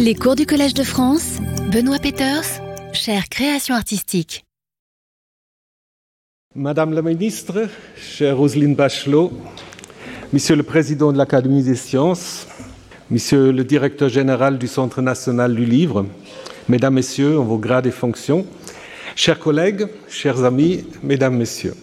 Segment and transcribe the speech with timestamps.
[0.00, 1.38] Les cours du Collège de France,
[1.72, 2.44] Benoît Peters,
[2.92, 4.44] chère création artistique.
[6.54, 9.32] Madame la ministre, chère Roselyne Bachelot,
[10.32, 12.46] Monsieur le Président de l'Académie des sciences,
[13.10, 16.06] Monsieur le Directeur général du Centre national du livre,
[16.68, 18.46] Mesdames, Messieurs, en vos grades et fonctions,
[19.16, 21.74] chers collègues, chers amis, Mesdames, Messieurs,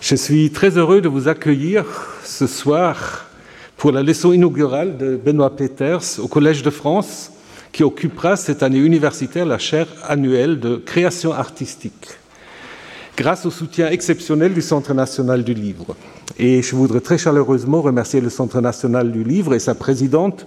[0.00, 1.84] je suis très heureux de vous accueillir
[2.24, 3.30] ce soir
[3.84, 7.30] pour la leçon inaugurale de Benoît Peters au Collège de France,
[7.70, 12.08] qui occupera cette année universitaire la chaire annuelle de création artistique,
[13.14, 15.96] grâce au soutien exceptionnel du Centre national du livre.
[16.38, 20.46] Et je voudrais très chaleureusement remercier le Centre national du livre et sa présidente,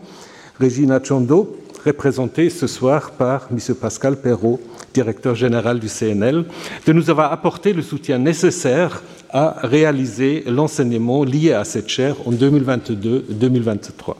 [0.59, 3.75] Regina Chondo, représentée ce soir par M.
[3.75, 4.59] Pascal Perrault,
[4.95, 6.43] directeur général du CNL,
[6.87, 12.31] de nous avoir apporté le soutien nécessaire à réaliser l'enseignement lié à cette chaire en
[12.31, 14.15] 2022-2023.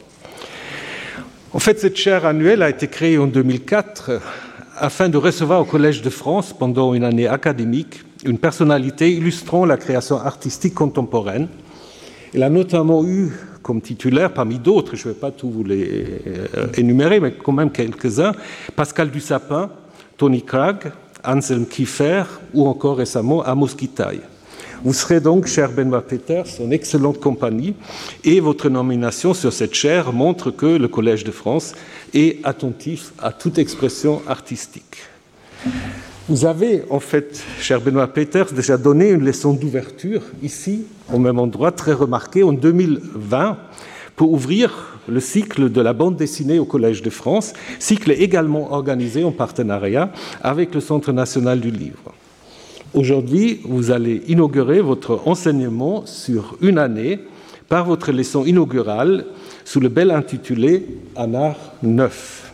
[1.54, 4.20] En fait, cette chaire annuelle a été créée en 2004
[4.78, 9.78] afin de recevoir au Collège de France, pendant une année académique, une personnalité illustrant la
[9.78, 11.48] création artistique contemporaine.
[12.34, 13.32] Elle a notamment eu
[13.64, 17.52] comme titulaire, parmi d'autres, je ne vais pas tous vous les euh, énumérer, mais quand
[17.52, 18.32] même quelques-uns,
[18.76, 19.70] Pascal Dussapin,
[20.16, 20.92] Tony Krag,
[21.26, 24.22] Anselm Kiefer ou encore récemment Amos Kitaï.
[24.84, 27.74] Vous serez donc, cher Benoît Peters, en excellente compagnie
[28.24, 31.74] et votre nomination sur cette chaire montre que le Collège de France
[32.14, 34.98] est attentif à toute expression artistique.
[36.30, 41.40] Vous avez, en fait, cher Benoît Peters, déjà donné une leçon d'ouverture ici, au même
[41.40, 43.58] endroit, très remarquée, en 2020,
[44.16, 49.24] pour ouvrir le cycle de la bande dessinée au Collège de France, cycle également organisé
[49.24, 50.12] en partenariat
[50.44, 52.14] avec le Centre national du livre.
[52.94, 57.20] Aujourd'hui, vous allez inaugurer votre enseignement sur une année
[57.68, 59.26] par votre leçon inaugurale
[59.66, 60.86] sous le bel intitulé
[61.18, 62.54] Un art neuf.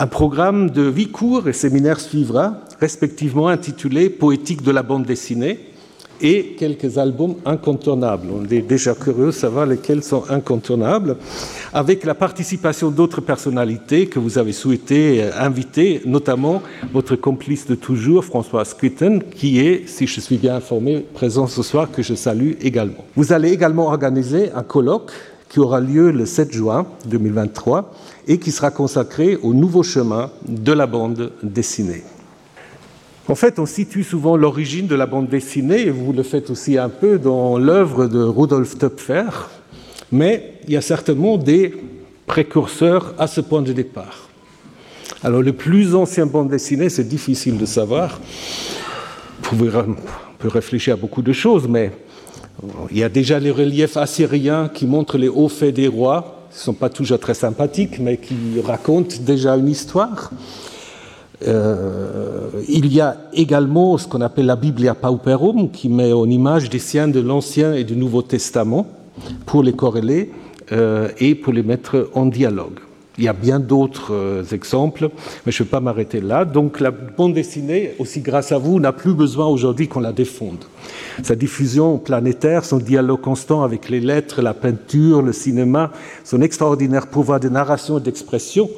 [0.00, 5.60] Un programme de huit cours et séminaires suivra, respectivement intitulé Poétique de la bande dessinée
[6.22, 8.28] et quelques albums incontournables.
[8.32, 11.16] On est déjà curieux de savoir lesquels sont incontournables,
[11.72, 18.24] avec la participation d'autres personnalités que vous avez souhaité inviter, notamment votre complice de toujours,
[18.24, 22.52] François Squitten, qui est, si je suis bien informé, présent ce soir, que je salue
[22.60, 23.04] également.
[23.16, 25.12] Vous allez également organiser un colloque
[25.48, 27.92] qui aura lieu le 7 juin 2023
[28.28, 32.04] et qui sera consacré au nouveau chemin de la bande dessinée.
[33.30, 36.76] En fait, on situe souvent l'origine de la bande dessinée, et vous le faites aussi
[36.76, 39.30] un peu dans l'œuvre de Rudolf Töpfer,
[40.10, 41.72] mais il y a certainement des
[42.26, 44.28] précurseurs à ce point de départ.
[45.22, 48.20] Alors, le plus ancien bande dessinée, c'est difficile de savoir.
[49.52, 51.92] On peut réfléchir à beaucoup de choses, mais
[52.90, 56.48] il y a déjà les reliefs assyriens qui montrent les hauts faits des rois.
[56.50, 60.32] Ne sont pas toujours très sympathiques, mais qui racontent déjà une histoire.
[61.46, 66.68] Euh, il y a également ce qu'on appelle la Biblia Pauperum, qui met en image
[66.68, 68.86] des siens de l'Ancien et du Nouveau Testament
[69.46, 70.32] pour les corréler
[70.72, 72.80] euh, et pour les mettre en dialogue.
[73.18, 75.10] Il y a bien d'autres euh, exemples,
[75.44, 76.44] mais je ne vais pas m'arrêter là.
[76.44, 80.64] Donc la bande dessinée, aussi grâce à vous, n'a plus besoin aujourd'hui qu'on la défonde.
[81.22, 85.90] Sa diffusion planétaire, son dialogue constant avec les lettres, la peinture, le cinéma,
[86.24, 88.70] son extraordinaire pouvoir de narration et d'expression,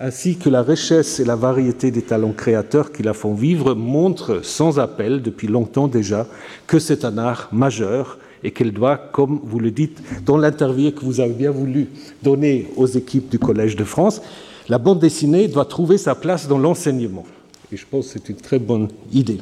[0.00, 4.42] ainsi que la richesse et la variété des talents créateurs qui la font vivre, montrent
[4.42, 6.26] sans appel depuis longtemps déjà
[6.66, 11.04] que c'est un art majeur et qu'elle doit, comme vous le dites dans l'interview que
[11.04, 11.88] vous avez bien voulu
[12.22, 14.22] donner aux équipes du Collège de France,
[14.70, 17.26] la bande dessinée doit trouver sa place dans l'enseignement.
[17.70, 19.38] Et je pense que c'est une très bonne idée.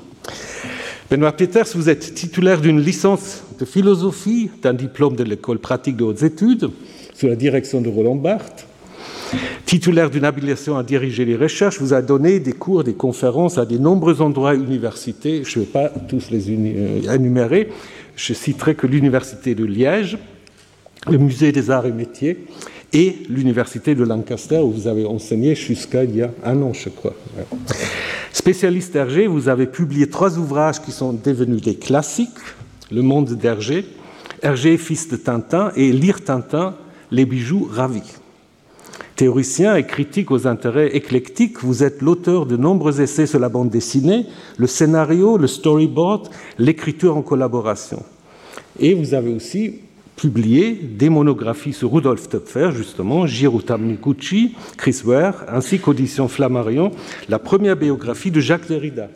[1.08, 6.04] Benoît Peters, vous êtes titulaire d'une licence de philosophie, d'un diplôme de l'école pratique de
[6.04, 6.68] hautes études
[7.14, 8.67] sous la direction de Roland Barthes.
[9.66, 13.66] Titulaire d'une habilitation à diriger les recherches, vous a donné des cours, des conférences à
[13.66, 15.42] de nombreux endroits universités.
[15.44, 17.68] Je ne vais pas tous les énumérer,
[18.16, 20.16] je citerai que l'Université de Liège,
[21.08, 22.46] le Musée des Arts et Métiers
[22.92, 26.88] et l'Université de Lancaster, où vous avez enseigné jusqu'à il y a un an, je
[26.88, 27.14] crois.
[28.32, 32.30] Spécialiste Hergé, vous avez publié trois ouvrages qui sont devenus des classiques
[32.90, 33.84] Le monde d'Hergé,
[34.42, 36.74] Hergé, fils de Tintin, et Lire Tintin,
[37.10, 38.14] les bijoux ravis.
[39.18, 43.68] Théoricien et critique aux intérêts éclectiques, vous êtes l'auteur de nombreux essais sur la bande
[43.68, 44.26] dessinée,
[44.58, 48.04] le scénario, le storyboard, l'écriture en collaboration.
[48.78, 49.80] Et vous avez aussi
[50.14, 56.92] publié des monographies sur Rudolf Töpfer, justement, Jiro Tamiguchi, Chris Ware, ainsi qu'Audition Flammarion,
[57.28, 59.08] la première biographie de Jacques Derrida.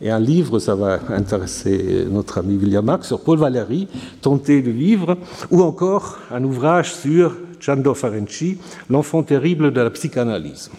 [0.00, 3.86] Et un livre, ça va intéresser notre ami William Max, sur Paul Valéry,
[4.22, 5.16] Tenter de vivre,
[5.52, 8.58] ou encore un ouvrage sur Giando Ferenczi,
[8.90, 10.70] L'enfant terrible de la psychanalyse.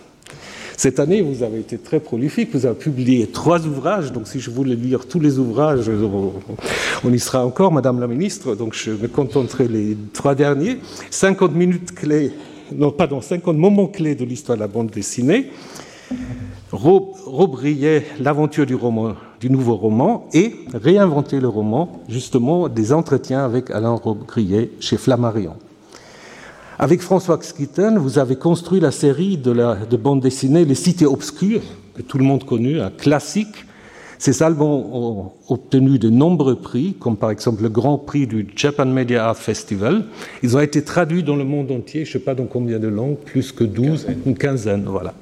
[0.77, 4.51] Cette année, vous avez été très prolifique, vous avez publié trois ouvrages, donc si je
[4.51, 5.89] voulais lire tous les ouvrages,
[7.03, 10.77] on y sera encore, Madame la Ministre, donc je me contenterai les trois derniers.
[11.09, 12.33] 50 minutes clés,
[12.71, 15.49] non, pardon, 50 moments clés de l'histoire de la bande dessinée,
[16.71, 24.71] rebriller l'aventure du nouveau roman et réinventer le roman, justement, des entretiens avec Alain Robrillet
[24.81, 25.55] chez Flammarion.
[26.77, 31.05] Avec François Skitten, vous avez construit la série de, la, de bande dessinée Les Cités
[31.05, 31.61] Obscures,
[31.95, 33.65] que tout le monde connaît, un classique.
[34.19, 38.85] Ces albums ont obtenu de nombreux prix, comme par exemple le Grand Prix du Japan
[38.85, 40.03] Media Art Festival.
[40.43, 42.89] Ils ont été traduits dans le monde entier, je ne sais pas dans combien de
[42.89, 45.13] langues, plus que 12, une quinzaine, voilà.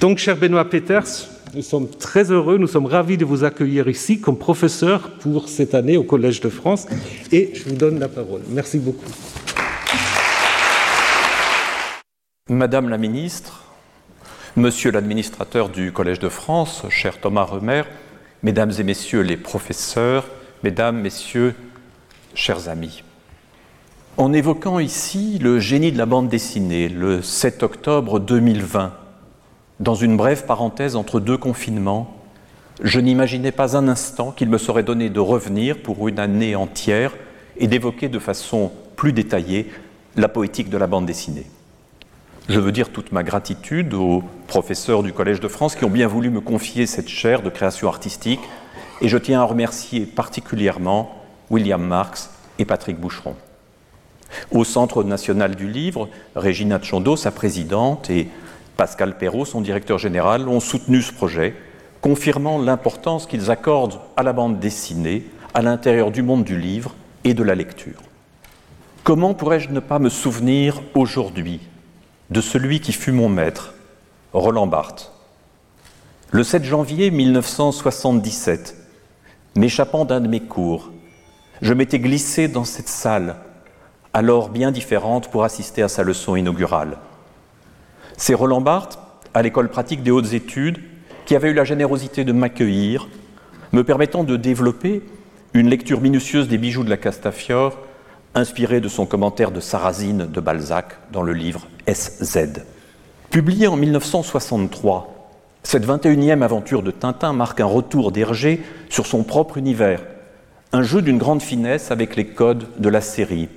[0.00, 4.20] Donc, cher Benoît Peters, nous sommes très heureux, nous sommes ravis de vous accueillir ici
[4.20, 6.86] comme professeur pour cette année au Collège de France
[7.30, 8.40] et je vous donne la parole.
[8.50, 9.04] Merci beaucoup.
[12.50, 13.64] Madame la ministre,
[14.56, 17.82] Monsieur l'administrateur du Collège de France, cher Thomas Remer,
[18.42, 20.26] Mesdames et Messieurs les professeurs,
[20.62, 21.54] Mesdames, Messieurs,
[22.32, 23.04] chers amis.
[24.16, 28.94] En évoquant ici le génie de la bande dessinée, le 7 octobre 2020,
[29.80, 32.16] dans une brève parenthèse entre deux confinements,
[32.82, 37.12] je n'imaginais pas un instant qu'il me serait donné de revenir pour une année entière
[37.58, 39.70] et d'évoquer de façon plus détaillée
[40.16, 41.44] la poétique de la bande dessinée.
[42.48, 46.06] Je veux dire toute ma gratitude aux professeurs du Collège de France qui ont bien
[46.06, 48.40] voulu me confier cette chaire de création artistique
[49.02, 51.14] et je tiens à remercier particulièrement
[51.50, 53.34] William Marx et Patrick Boucheron.
[54.50, 58.28] Au Centre national du livre, Régina Tchondo, sa présidente, et
[58.78, 61.54] Pascal Perrault, son directeur général, ont soutenu ce projet,
[62.00, 67.34] confirmant l'importance qu'ils accordent à la bande dessinée à l'intérieur du monde du livre et
[67.34, 68.00] de la lecture.
[69.04, 71.60] Comment pourrais-je ne pas me souvenir aujourd'hui
[72.30, 73.74] de celui qui fut mon maître,
[74.32, 75.12] Roland Barthes.
[76.30, 78.76] Le 7 janvier 1977,
[79.56, 80.90] m'échappant d'un de mes cours,
[81.62, 83.36] je m'étais glissé dans cette salle,
[84.12, 86.98] alors bien différente pour assister à sa leçon inaugurale.
[88.18, 88.98] C'est Roland Barthes,
[89.32, 90.82] à l'école pratique des hautes études,
[91.24, 93.08] qui avait eu la générosité de m'accueillir,
[93.72, 95.02] me permettant de développer
[95.54, 97.78] une lecture minutieuse des bijoux de la Castafiore
[98.34, 102.60] inspiré de son commentaire de Sarrazine de Balzac dans le livre SZ.
[103.30, 105.30] Publié en 1963,
[105.62, 110.02] cette 21e aventure de Tintin marque un retour d'Hergé sur son propre univers,
[110.72, 113.48] un jeu d'une grande finesse avec les codes de la série.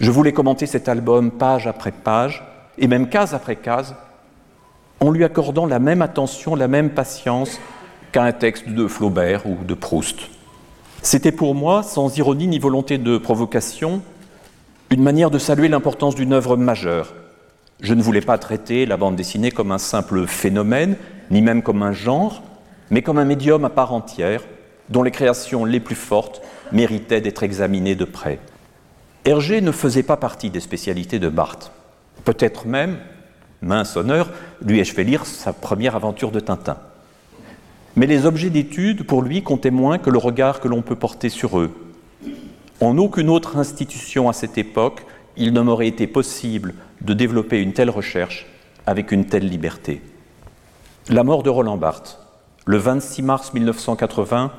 [0.00, 2.44] Je voulais commenter cet album page après page,
[2.78, 3.94] et même case après case,
[5.00, 7.60] en lui accordant la même attention, la même patience
[8.12, 10.18] qu'à un texte de Flaubert ou de Proust.
[11.02, 14.02] C'était pour moi, sans ironie ni volonté de provocation,
[14.90, 17.14] une manière de saluer l'importance d'une œuvre majeure.
[17.80, 20.96] Je ne voulais pas traiter la bande dessinée comme un simple phénomène,
[21.30, 22.42] ni même comme un genre,
[22.90, 24.42] mais comme un médium à part entière,
[24.88, 26.42] dont les créations les plus fortes
[26.72, 28.40] méritaient d'être examinées de près.
[29.24, 31.70] Hergé ne faisait pas partie des spécialités de Barthes.
[32.24, 32.98] Peut-être même,
[33.62, 34.30] mince honneur,
[34.62, 36.78] lui ai-je fait lire sa première aventure de Tintin.
[37.98, 41.30] Mais les objets d'étude, pour lui, comptaient moins que le regard que l'on peut porter
[41.30, 41.72] sur eux.
[42.80, 45.04] En aucune autre institution à cette époque,
[45.36, 48.46] il ne m'aurait été possible de développer une telle recherche
[48.86, 50.00] avec une telle liberté.
[51.08, 52.20] La mort de Roland Barthes,
[52.66, 54.52] le 26 mars 1980,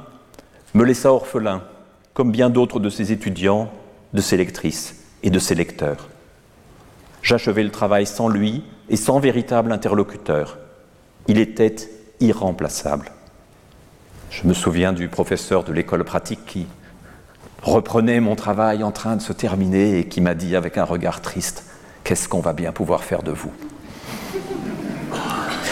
[0.74, 1.64] me laissa orphelin,
[2.14, 3.72] comme bien d'autres de ses étudiants,
[4.14, 6.10] de ses lectrices et de ses lecteurs.
[7.22, 10.58] J'achevais le travail sans lui et sans véritable interlocuteur.
[11.30, 11.78] Il était
[12.20, 13.14] irremplaçable.
[14.30, 16.68] Je me souviens du professeur de l'école pratique qui
[17.64, 21.22] reprenait mon travail en train de se terminer et qui m'a dit avec un regard
[21.22, 21.66] triste
[22.04, 23.52] Qu'est-ce qu'on va bien pouvoir faire de vous?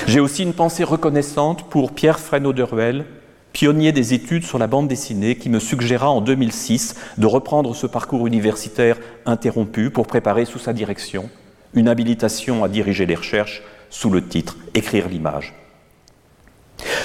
[0.08, 3.06] J'ai aussi une pensée reconnaissante pour Pierre Fresneau de Ruel,
[3.54, 7.88] pionnier des études sur la bande dessinée, qui me suggéra en 2006 de reprendre ce
[7.88, 11.30] parcours universitaire interrompu pour préparer sous sa direction
[11.74, 15.54] une habilitation à diriger les recherches sous le titre Écrire l'image.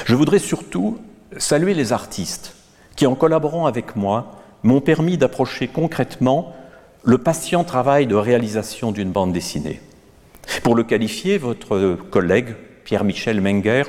[0.05, 0.99] Je voudrais surtout
[1.39, 2.55] saluer les artistes
[2.97, 6.55] qui, en collaborant avec moi, m'ont permis d'approcher concrètement
[7.05, 9.81] le patient travail de réalisation d'une bande dessinée.
[10.62, 13.85] Pour le qualifier, votre collègue, Pierre-Michel Menger,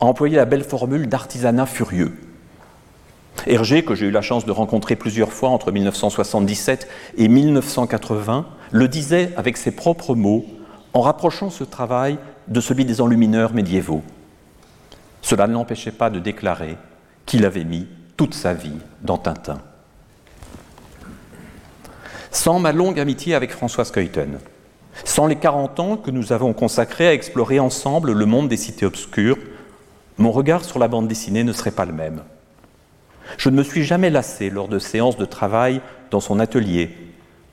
[0.00, 2.12] a employé la belle formule d'artisanat furieux.
[3.46, 8.88] Hergé, que j'ai eu la chance de rencontrer plusieurs fois entre 1977 et 1980, le
[8.88, 10.44] disait avec ses propres mots
[10.92, 14.02] en rapprochant ce travail de celui des enlumineurs médiévaux.
[15.22, 16.76] Cela ne l'empêchait pas de déclarer
[17.24, 19.60] qu'il avait mis toute sa vie dans Tintin.
[22.30, 24.38] Sans ma longue amitié avec François Skeuten,
[25.04, 28.84] Sans les 40 ans que nous avons consacrés à explorer ensemble le monde des cités
[28.84, 29.38] obscures,
[30.18, 32.22] mon regard sur la bande dessinée ne serait pas le même.
[33.38, 36.90] Je ne me suis jamais lassé lors de séances de travail dans son atelier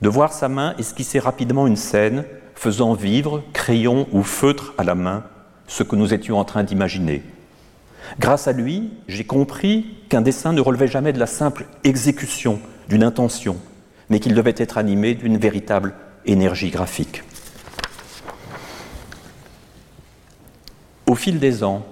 [0.02, 2.24] de voir sa main esquisser rapidement une scène
[2.54, 5.24] faisant vivre, crayon ou feutre à la main,
[5.66, 7.22] ce que nous étions en train d'imaginer.
[8.18, 13.04] Grâce à lui, j'ai compris qu'un dessin ne relevait jamais de la simple exécution d'une
[13.04, 13.56] intention,
[14.08, 15.94] mais qu'il devait être animé d'une véritable
[16.26, 17.22] énergie graphique.
[21.06, 21.84] Au fil des ans,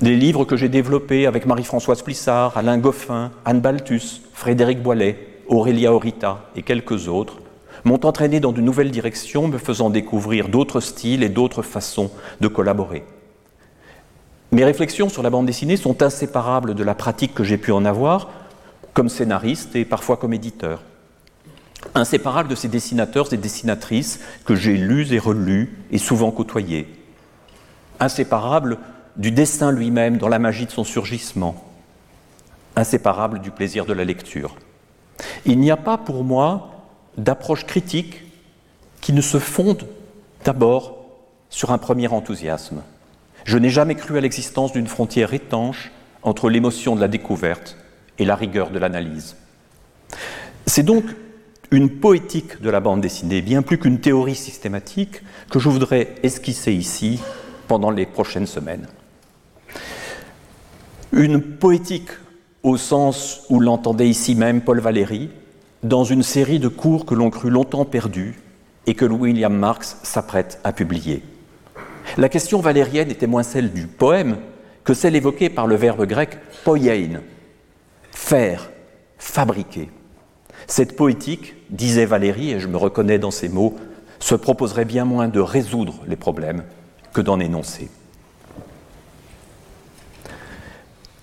[0.00, 5.92] les livres que j'ai développés avec Marie-Françoise Plissard, Alain Goffin, Anne Baltus, Frédéric Boilet, Aurélia
[5.92, 7.38] Orita et quelques autres
[7.84, 12.48] m'ont entraîné dans de nouvelles directions, me faisant découvrir d'autres styles et d'autres façons de
[12.48, 13.04] collaborer.
[14.52, 17.86] Mes réflexions sur la bande dessinée sont inséparables de la pratique que j'ai pu en
[17.86, 18.28] avoir
[18.92, 20.82] comme scénariste et parfois comme éditeur.
[21.94, 26.86] Inséparables de ces dessinateurs et dessinatrices que j'ai lus et relus et souvent côtoyés.
[27.98, 28.76] Inséparables
[29.16, 31.54] du dessin lui-même dans la magie de son surgissement,
[32.76, 34.56] inséparable du plaisir de la lecture.
[35.46, 38.22] Il n'y a pas pour moi d'approche critique
[39.00, 39.86] qui ne se fonde
[40.44, 41.06] d'abord
[41.48, 42.82] sur un premier enthousiasme.
[43.44, 45.90] Je n'ai jamais cru à l'existence d'une frontière étanche
[46.22, 47.76] entre l'émotion de la découverte
[48.18, 49.36] et la rigueur de l'analyse.
[50.66, 51.04] C'est donc
[51.70, 56.72] une poétique de la bande dessinée, bien plus qu'une théorie systématique, que je voudrais esquisser
[56.72, 57.20] ici
[57.66, 58.86] pendant les prochaines semaines.
[61.12, 62.10] Une poétique
[62.62, 65.30] au sens où l'entendait ici même Paul Valéry,
[65.82, 68.38] dans une série de cours que l'on crut longtemps perdus
[68.86, 71.22] et que William Marx s'apprête à publier.
[72.16, 74.38] La question valérienne était moins celle du poème
[74.84, 77.20] que celle évoquée par le verbe grec poiein,
[78.10, 78.70] faire,
[79.18, 79.90] fabriquer.
[80.66, 83.76] Cette poétique, disait Valérie, et je me reconnais dans ces mots,
[84.18, 86.64] se proposerait bien moins de résoudre les problèmes
[87.12, 87.90] que d'en énoncer.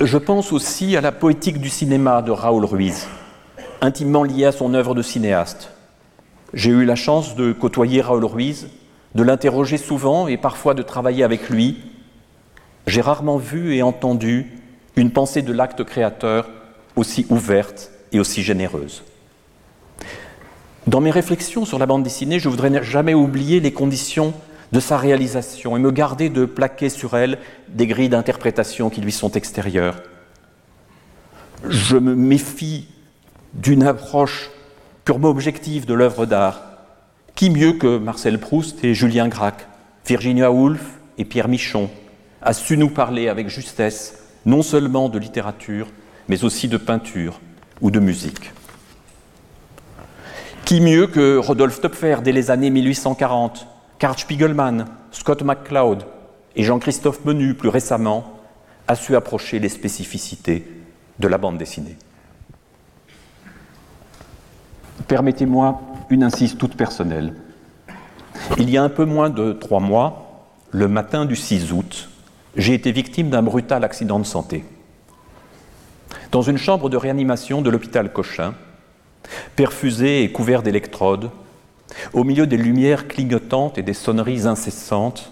[0.02, 3.08] Je pense aussi à la poétique du cinéma de Raoul Ruiz,
[3.82, 5.72] intimement liée à son œuvre de cinéaste.
[6.54, 8.70] J'ai eu la chance de côtoyer Raoul Ruiz,
[9.16, 11.78] de l'interroger souvent et parfois de travailler avec lui.
[12.88, 14.60] J'ai rarement vu et entendu
[14.96, 16.50] une pensée de l'acte créateur
[16.96, 19.04] aussi ouverte et aussi généreuse.
[20.88, 24.34] Dans mes réflexions sur la bande dessinée, je voudrais jamais oublier les conditions
[24.72, 27.40] de sa réalisation et me garder de plaquer sur elle
[27.70, 30.02] des grilles d'interprétation qui lui sont extérieures.
[31.68, 32.88] Je me méfie
[33.54, 34.52] d'une approche
[35.06, 36.69] purement objective de l'œuvre d'art.
[37.40, 39.66] Qui mieux que Marcel Proust et Julien Gracq,
[40.06, 41.90] Virginia Woolf et Pierre Michon
[42.42, 45.88] a su nous parler avec justesse non seulement de littérature,
[46.28, 47.40] mais aussi de peinture
[47.80, 48.52] ou de musique
[50.66, 53.68] Qui mieux que Rodolphe Töpfer dès les années 1840
[54.00, 56.04] Karl Spiegelman, Scott McCloud
[56.58, 58.38] et Jean-Christophe Menu plus récemment
[58.86, 60.68] a su approcher les spécificités
[61.20, 61.96] de la bande dessinée.
[65.08, 67.34] Permettez-moi une insiste toute personnelle.
[68.58, 72.10] Il y a un peu moins de trois mois, le matin du 6 août,
[72.56, 74.64] j'ai été victime d'un brutal accident de santé.
[76.32, 78.54] Dans une chambre de réanimation de l'hôpital Cochin,
[79.56, 81.32] perfusé et couvert d'électrodes,
[82.14, 85.32] au milieu des lumières clignotantes et des sonneries incessantes,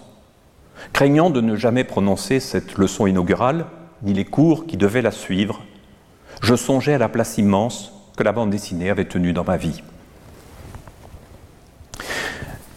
[0.92, 3.66] craignant de ne jamais prononcer cette leçon inaugurale,
[4.02, 5.60] ni les cours qui devaient la suivre,
[6.40, 9.82] je songeais à la place immense que la bande dessinée avait tenue dans ma vie.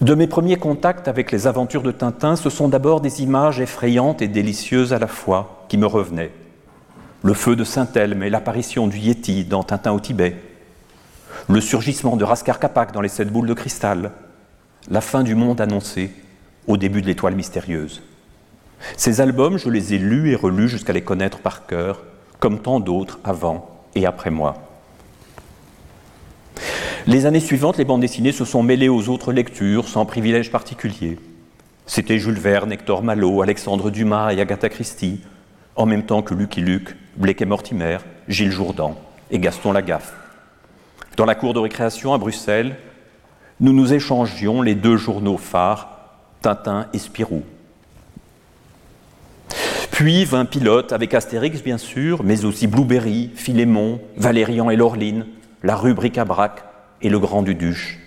[0.01, 4.23] De mes premiers contacts avec les aventures de Tintin, ce sont d'abord des images effrayantes
[4.23, 6.31] et délicieuses à la fois qui me revenaient.
[7.21, 10.37] Le feu de Saint-Elme et l'apparition du Yeti dans Tintin au Tibet,
[11.47, 14.11] le surgissement de Raskar Kapak dans les sept boules de cristal,
[14.89, 16.09] la fin du monde annoncée
[16.65, 18.01] au début de l'étoile mystérieuse.
[18.97, 22.01] Ces albums, je les ai lus et relus jusqu'à les connaître par cœur,
[22.39, 24.70] comme tant d'autres avant et après moi.
[27.07, 31.17] Les années suivantes, les bandes dessinées se sont mêlées aux autres lectures sans privilège particulier.
[31.85, 35.21] C'était Jules Verne, Hector Malot, Alexandre Dumas et Agatha Christie,
[35.75, 38.95] en même temps que Lucky Luke, Blake et Mortimer, Gilles Jourdan
[39.31, 40.13] et Gaston Lagaffe.
[41.17, 42.75] Dans la cour de récréation à Bruxelles,
[43.59, 45.89] nous nous échangions les deux journaux phares,
[46.41, 47.43] Tintin et Spirou.
[49.91, 55.25] Puis vint Pilote avec Astérix, bien sûr, mais aussi Blueberry, Philémon, Valérian et Laureline,
[55.63, 56.63] la rubrique à braque
[57.01, 57.99] et le Grand Duduche.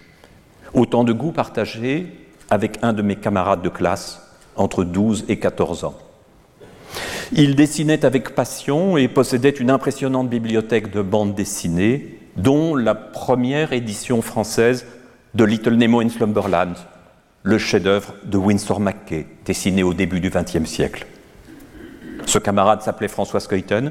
[0.72, 2.12] Autant de goûts partagés
[2.50, 4.20] avec un de mes camarades de classe
[4.56, 5.94] entre 12 et 14 ans.
[7.32, 13.72] Il dessinait avec passion et possédait une impressionnante bibliothèque de bandes dessinées dont la première
[13.72, 14.86] édition française
[15.34, 16.74] de Little Nemo in Slumberland,
[17.42, 21.06] le chef-d'œuvre de Winsor McKay, dessiné au début du XXe siècle.
[22.26, 23.90] Ce camarade s'appelait François Skeuten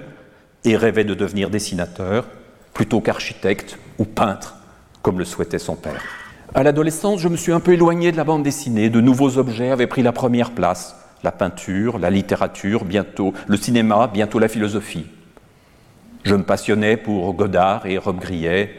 [0.64, 2.26] et rêvait de devenir dessinateur
[2.74, 4.56] plutôt qu'architecte ou peintre,
[5.02, 6.02] comme le souhaitait son père.
[6.56, 8.90] À l'adolescence, je me suis un peu éloigné de la bande dessinée.
[8.90, 14.10] De nouveaux objets avaient pris la première place la peinture, la littérature, bientôt le cinéma,
[14.14, 15.06] bientôt la philosophie.
[16.24, 18.76] Je me passionnais pour Godard et Rob Grillet,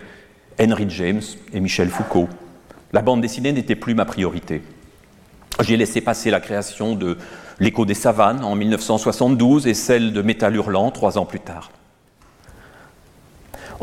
[0.61, 1.23] Henry James
[1.53, 2.29] et Michel Foucault.
[2.93, 4.63] La bande dessinée n'était plus ma priorité.
[5.61, 7.17] J'ai laissé passer la création de
[7.61, 11.71] L'écho des savanes en 1972 et celle de Métal Hurlant trois ans plus tard.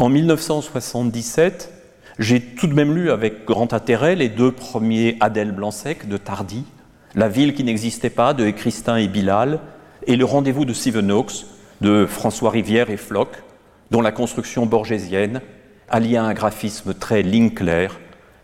[0.01, 1.71] En 1977,
[2.17, 6.65] j'ai tout de même lu avec grand intérêt les deux premiers Adèle Blanc-Sec de Tardy,
[7.13, 9.59] La ville qui n'existait pas de Christin et Bilal,
[10.07, 10.73] et Le rendez-vous de
[11.11, 11.45] Hawks
[11.81, 13.43] de François Rivière et Floch,
[13.91, 15.39] dont la construction borgésienne,
[15.87, 17.99] alliée à un graphisme très ligne claire,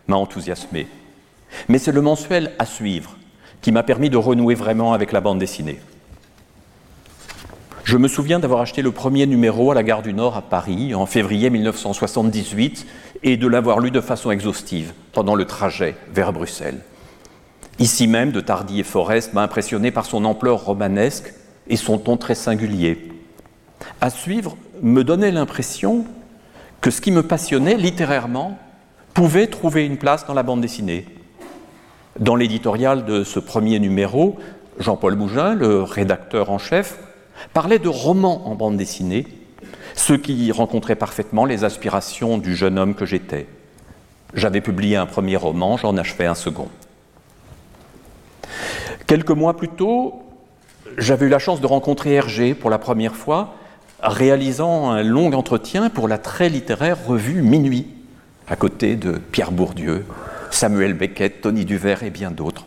[0.06, 0.86] m'a enthousiasmé.
[1.68, 3.16] Mais c'est le mensuel à suivre
[3.62, 5.80] qui m'a permis de renouer vraiment avec la bande dessinée.
[7.88, 10.94] Je me souviens d'avoir acheté le premier numéro à la gare du Nord à Paris
[10.94, 12.86] en février 1978
[13.22, 16.80] et de l'avoir lu de façon exhaustive pendant le trajet vers Bruxelles.
[17.78, 21.32] Ici même, de Tardy et Forest m'a impressionné par son ampleur romanesque
[21.66, 23.08] et son ton très singulier.
[24.02, 26.04] À suivre me donnait l'impression
[26.82, 28.58] que ce qui me passionnait littérairement
[29.14, 31.06] pouvait trouver une place dans la bande dessinée.
[32.20, 34.36] Dans l'éditorial de ce premier numéro,
[34.78, 36.98] Jean-Paul Bougin, le rédacteur en chef,
[37.52, 39.26] parlait de romans en bande dessinée,
[39.94, 43.46] ce qui rencontrait parfaitement les aspirations du jeune homme que j'étais.
[44.34, 46.68] J'avais publié un premier roman, j'en achevais un second.
[49.06, 50.22] Quelques mois plus tôt,
[50.98, 53.54] j'avais eu la chance de rencontrer Hergé pour la première fois,
[54.02, 57.86] réalisant un long entretien pour la très littéraire revue Minuit,
[58.48, 60.04] à côté de Pierre Bourdieu,
[60.50, 62.66] Samuel Beckett, Tony Duvert et bien d'autres.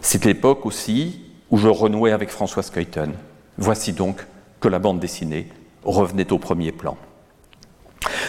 [0.00, 1.20] C'est l'époque aussi
[1.52, 3.12] où je renouais avec François Skeuten.
[3.58, 4.26] Voici donc
[4.58, 5.46] que la bande dessinée
[5.84, 6.96] revenait au premier plan.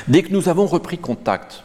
[0.08, 1.64] Dès que nous avons repris contact,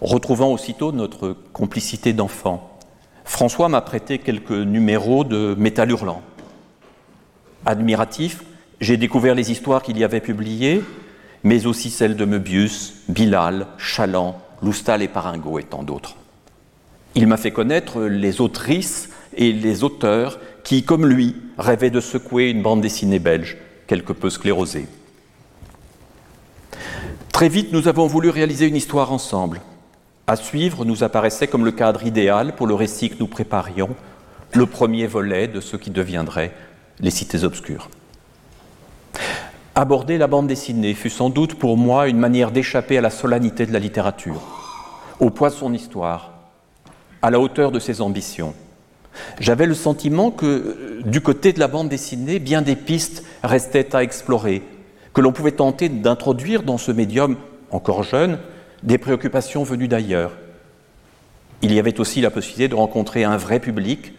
[0.00, 2.76] retrouvant aussitôt notre complicité d'enfant,
[3.24, 6.22] François m'a prêté quelques numéros de Métal Hurlant.
[7.64, 8.42] Admiratif,
[8.80, 10.82] j'ai découvert les histoires qu'il y avait publiées,
[11.44, 16.16] mais aussi celles de Möbius, Bilal, Chaland, Loustal et Paringo et tant d'autres.
[17.14, 22.50] Il m'a fait connaître les autrices et les auteurs qui, comme lui, rêvaient de secouer
[22.50, 24.86] une bande dessinée belge, quelque peu sclérosée.
[27.32, 29.62] Très vite, nous avons voulu réaliser une histoire ensemble.
[30.26, 33.96] À suivre nous apparaissait comme le cadre idéal pour le récit que nous préparions,
[34.52, 36.52] le premier volet de ce qui deviendrait
[37.00, 37.88] les cités obscures.
[39.74, 43.64] Aborder la bande dessinée fut sans doute pour moi une manière d'échapper à la solennité
[43.64, 44.42] de la littérature,
[45.18, 46.34] au poids de son histoire,
[47.22, 48.52] à la hauteur de ses ambitions.
[49.40, 54.02] J'avais le sentiment que du côté de la bande dessinée, bien des pistes restaient à
[54.02, 54.62] explorer,
[55.12, 57.36] que l'on pouvait tenter d'introduire dans ce médium
[57.70, 58.38] encore jeune
[58.82, 60.32] des préoccupations venues d'ailleurs.
[61.62, 64.12] Il y avait aussi la possibilité de rencontrer un vrai public,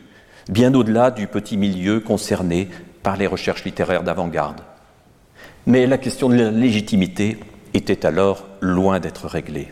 [0.49, 2.67] bien au-delà du petit milieu concerné
[3.03, 4.61] par les recherches littéraires d'avant-garde.
[5.65, 7.39] Mais la question de la légitimité
[7.73, 9.71] était alors loin d'être réglée.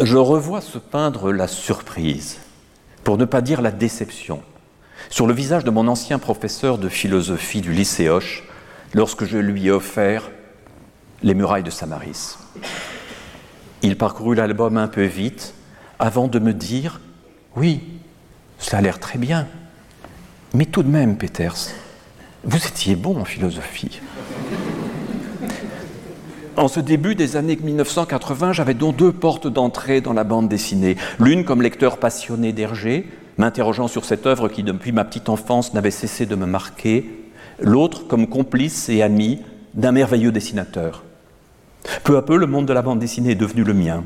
[0.00, 2.38] Je revois se peindre la surprise,
[3.04, 4.42] pour ne pas dire la déception,
[5.10, 8.44] sur le visage de mon ancien professeur de philosophie du lycée Hoche
[8.94, 10.30] lorsque je lui ai offert
[11.22, 12.38] Les murailles de Samaris.
[13.82, 15.54] Il parcourut l'album un peu vite
[15.98, 17.00] avant de me dire
[17.54, 17.82] Oui,
[18.58, 19.46] cela a l'air très bien,
[20.54, 21.72] mais tout de même, Peters,
[22.44, 24.00] vous étiez bon en philosophie.
[26.56, 30.96] En ce début des années 1980, j'avais donc deux portes d'entrée dans la bande dessinée.
[31.18, 35.90] L'une comme lecteur passionné d'Hergé, m'interrogeant sur cette œuvre qui, depuis ma petite enfance, n'avait
[35.90, 37.10] cessé de me marquer.
[37.60, 39.40] L'autre comme complice et ami
[39.74, 41.02] d'un merveilleux dessinateur.
[42.04, 44.04] Peu à peu, le monde de la bande dessinée est devenu le mien.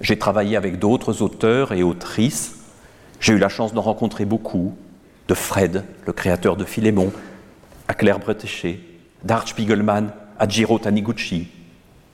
[0.00, 2.54] J'ai travaillé avec d'autres auteurs et autrices.
[3.20, 4.74] J'ai eu la chance d'en rencontrer beaucoup.
[5.28, 7.12] De Fred, le créateur de Philémon,
[7.86, 8.80] à Claire Bretéché,
[9.24, 11.48] d'Art Spiegelman à Giro Taniguchi,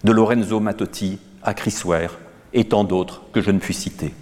[0.05, 2.19] de Lorenzo Mattotti à Chris Ware
[2.53, 4.15] et tant d'autres que je ne puis citer.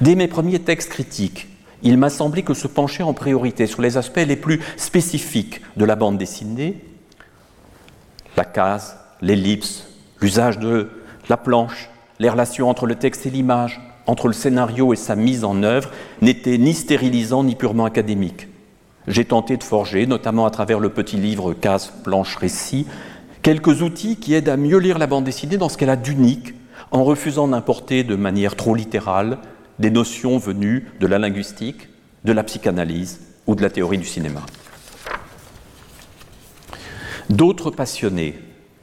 [0.00, 1.48] Dès mes premiers textes critiques,
[1.82, 5.84] il m'a semblé que se pencher en priorité sur les aspects les plus spécifiques de
[5.84, 6.84] la bande dessinée,
[8.36, 9.88] la case, l'ellipse,
[10.20, 10.90] l'usage de
[11.28, 15.44] la planche, les relations entre le texte et l'image, entre le scénario et sa mise
[15.44, 18.48] en œuvre, n'était ni stérilisant ni purement académique.
[19.08, 22.86] J'ai tenté de forger, notamment à travers le petit livre Case, planche, récit,
[23.42, 26.54] quelques outils qui aident à mieux lire la bande dessinée dans ce qu'elle a d'unique,
[26.90, 29.38] en refusant d'importer de manière trop littérale
[29.78, 31.88] des notions venues de la linguistique,
[32.24, 34.42] de la psychanalyse ou de la théorie du cinéma.
[37.30, 38.38] D'autres passionnés,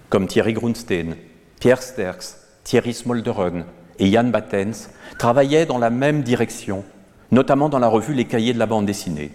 [0.09, 1.15] comme Thierry Grunstein,
[1.59, 3.65] Pierre Sterks, Thierry Smolderen
[3.99, 6.83] et Jan Battens, travaillaient dans la même direction,
[7.31, 9.31] notamment dans la revue Les Cahiers de la bande dessinée.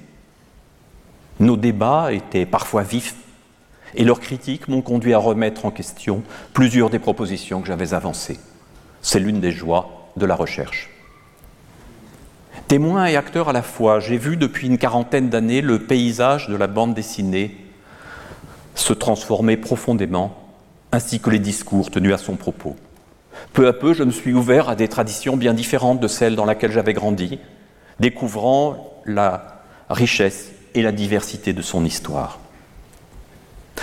[1.39, 3.15] Nos débats étaient parfois vifs
[3.97, 8.39] et leurs critiques m'ont conduit à remettre en question plusieurs des propositions que j'avais avancées.
[9.03, 10.91] C'est l'une des joies de la recherche.
[12.69, 16.57] Témoin et acteur à la fois, j'ai vu depuis une quarantaine d'années le paysage de
[16.57, 17.57] la bande dessinée
[18.75, 20.37] se transformer profondément,
[20.93, 22.77] ainsi que les discours tenus à son propos.
[23.53, 26.45] Peu à peu, je me suis ouvert à des traditions bien différentes de celles dans
[26.45, 27.39] lesquelles j'avais grandi,
[28.01, 32.41] découvrant la richesse et la diversité de son histoire.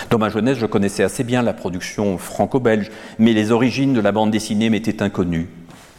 [0.10, 4.12] Dans ma jeunesse, je connaissais assez bien la production franco-belge, mais les origines de la
[4.12, 5.50] bande dessinée m'étaient inconnues.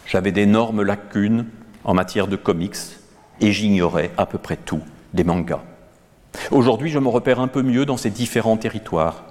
[0.07, 1.46] J'avais d'énormes lacunes
[1.85, 2.76] en matière de comics
[3.40, 4.83] et j'ignorais à peu près tout
[5.14, 5.62] des mangas.
[6.50, 9.24] Aujourd'hui, je me repère un peu mieux dans ces différents territoires.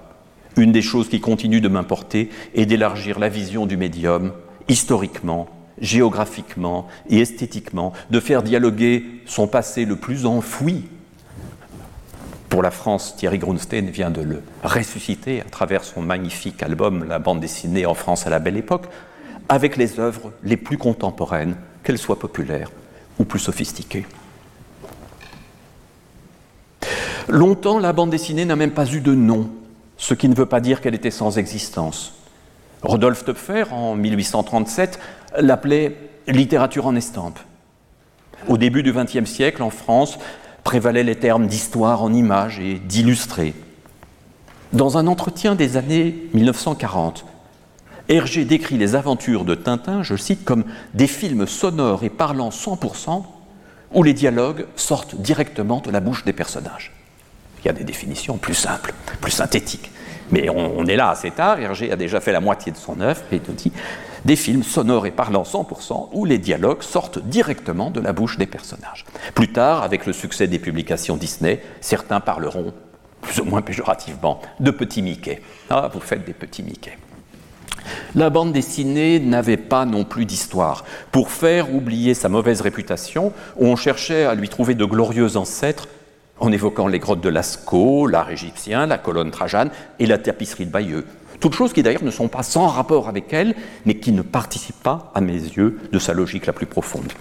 [0.56, 4.32] Une des choses qui continue de m'importer est d'élargir la vision du médium
[4.68, 5.48] historiquement,
[5.80, 10.84] géographiquement et esthétiquement, de faire dialoguer son passé le plus enfoui
[12.52, 17.18] pour la France, Thierry Grunstein vient de le ressusciter à travers son magnifique album La
[17.18, 18.88] bande dessinée en France à la belle époque,
[19.48, 22.70] avec les œuvres les plus contemporaines, qu'elles soient populaires
[23.18, 24.04] ou plus sophistiquées.
[27.26, 29.48] Longtemps, la bande dessinée n'a même pas eu de nom,
[29.96, 32.12] ce qui ne veut pas dire qu'elle était sans existence.
[32.82, 35.00] Rodolphe Töpfer, en 1837,
[35.38, 37.38] l'appelait littérature en estampe.
[38.46, 40.18] Au début du XXe siècle, en France,
[40.64, 43.54] prévalaient les termes d'histoire en images et d'illustré.
[44.72, 47.26] Dans un entretien des années 1940,
[48.08, 53.24] Hergé décrit les aventures de Tintin, je cite, comme des films sonores et parlant 100%
[53.94, 56.92] où les dialogues sortent directement de la bouche des personnages.
[57.62, 59.90] Il y a des définitions plus simples, plus synthétiques.
[60.30, 63.20] Mais on, est là assez tard, Hergé a déjà fait la moitié de son œuvre,
[63.30, 63.72] et il dit
[64.24, 68.46] des films sonores et parlant 100% où les dialogues sortent directement de la bouche des
[68.46, 69.04] personnages.
[69.34, 72.72] Plus tard, avec le succès des publications Disney, certains parleront,
[73.20, 75.40] plus ou moins péjorativement, de petits Mickey.
[75.70, 76.96] Ah, vous faites des petits Mickey.
[78.14, 80.84] La bande dessinée n'avait pas non plus d'histoire.
[81.10, 85.88] Pour faire oublier sa mauvaise réputation, on cherchait à lui trouver de glorieux ancêtres
[86.38, 90.70] en évoquant les grottes de Lascaux, l'art égyptien, la colonne Trajane et la tapisserie de
[90.70, 91.06] Bayeux.
[91.42, 94.80] Toutes choses qui d'ailleurs ne sont pas sans rapport avec elle, mais qui ne participent
[94.80, 97.12] pas, à mes yeux, de sa logique la plus profonde.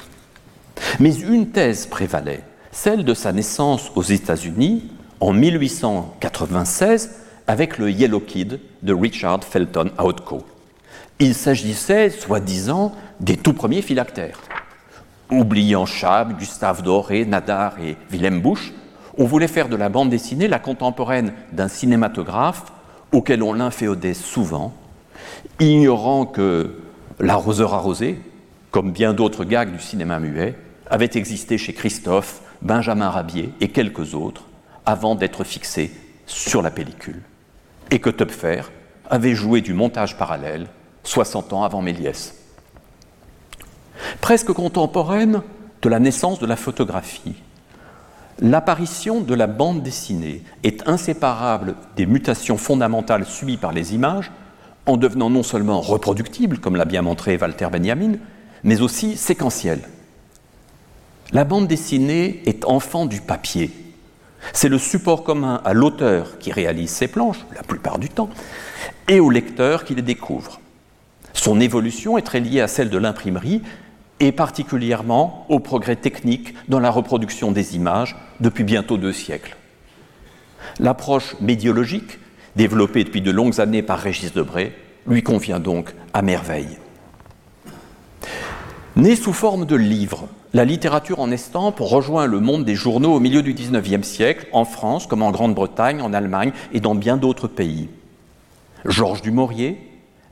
[0.99, 7.15] Mais une thèse prévalait, celle de sa naissance aux États-Unis en 1896
[7.47, 10.45] avec le Yellow Kid de Richard Felton Outco.
[11.17, 14.39] Il s'agissait, soi-disant, des tout premiers phylactères.
[15.31, 18.71] Oubliant Chab, Gustave Doré, Nadar et Willem Busch,
[19.17, 22.65] on voulait faire de la bande dessinée la contemporaine d'un cinématographe
[23.12, 24.74] auquel on l'inféodait souvent,
[25.60, 26.80] ignorant que
[27.19, 28.19] l'arroseur arrosé,
[28.71, 30.56] comme bien d'autres gags du cinéma muet,
[30.89, 34.43] avait existé chez Christophe, Benjamin Rabier et quelques autres
[34.86, 35.91] avant d'être fixé
[36.26, 37.21] sur la pellicule,
[37.89, 38.62] et que Töpfer
[39.10, 40.67] avait joué du montage parallèle
[41.04, 42.36] 60 ans avant Méliès.
[44.21, 45.41] Presque contemporaine
[45.82, 47.36] de la naissance de la photographie,
[48.41, 54.32] L'apparition de la bande dessinée est inséparable des mutations fondamentales subies par les images,
[54.88, 58.13] en devenant non seulement reproductible, comme l'a bien montré Walter Benjamin,
[58.63, 59.82] mais aussi séquentielle.
[61.34, 63.69] La bande dessinée est enfant du papier.
[64.54, 68.32] C'est le support commun à l'auteur qui réalise ses planches, la plupart du temps,
[69.08, 70.60] et au lecteur qui les découvre.
[71.34, 73.62] Son évolution est très liée à celle de l'imprimerie,
[74.21, 79.57] et particulièrement au progrès technique dans la reproduction des images depuis bientôt deux siècles.
[80.79, 82.19] L'approche médiologique,
[82.55, 84.73] développée depuis de longues années par Régis Debray,
[85.07, 86.77] lui convient donc à merveille.
[88.95, 93.19] Née sous forme de livre, la littérature en estampe rejoint le monde des journaux au
[93.19, 97.47] milieu du XIXe siècle, en France comme en Grande-Bretagne, en Allemagne et dans bien d'autres
[97.47, 97.89] pays.
[98.86, 99.79] Georges Dumaurier,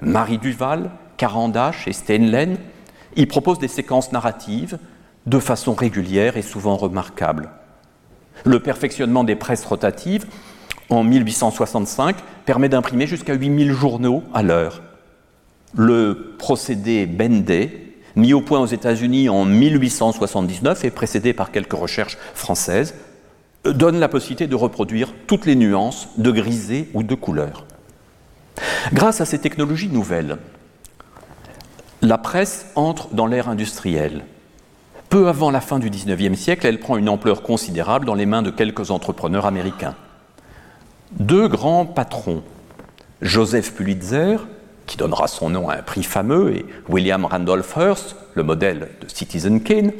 [0.02, 2.58] Marie Duval, Carandache et Steinlen
[3.20, 4.80] il propose des séquences narratives
[5.26, 7.50] de façon régulière et souvent remarquable.
[8.46, 10.26] Le perfectionnement des presses rotatives,
[10.90, 14.82] en 1865, permet d'imprimer jusqu'à 8000 journaux à l'heure.
[15.76, 22.18] Le procédé Benday, mis au point aux États-Unis en 1879 et précédé par quelques recherches
[22.34, 22.96] françaises,
[23.66, 27.66] donne la possibilité de reproduire toutes les nuances de grisé ou de couleur.
[28.94, 30.38] Grâce à ces technologies nouvelles,
[32.02, 34.24] La presse entre dans l'ère industrielle.
[35.10, 38.42] Peu avant la fin du XIXe siècle, elle prend une ampleur considérable dans les mains
[38.42, 39.96] de quelques entrepreneurs américains.
[41.12, 42.42] Deux grands patrons,
[43.22, 44.38] Joseph Pulitzer,
[44.86, 49.10] qui donnera son nom à un prix fameux, et William Randolph Hearst, le modèle de
[49.10, 49.92] Citizen Kane,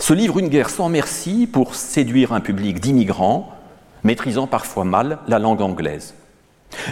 [0.00, 3.54] se livrent une guerre sans merci pour séduire un public d'immigrants,
[4.02, 6.14] maîtrisant parfois mal la langue anglaise.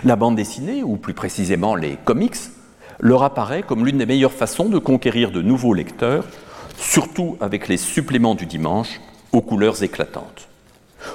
[0.04, 2.36] La bande dessinée, ou plus précisément les comics,
[3.00, 6.24] leur apparaît comme l'une des meilleures façons de conquérir de nouveaux lecteurs
[6.78, 9.00] surtout avec les suppléments du dimanche
[9.32, 10.48] aux couleurs éclatantes.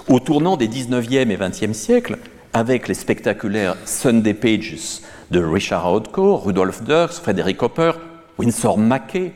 [0.08, 2.18] Au tournant des 19e et 20e siècles,
[2.54, 7.92] avec les spectaculaires Sunday Pages de Richard Hodko, Rudolf Dirks, Frédéric Hopper,
[8.38, 9.34] Winsor Mackay,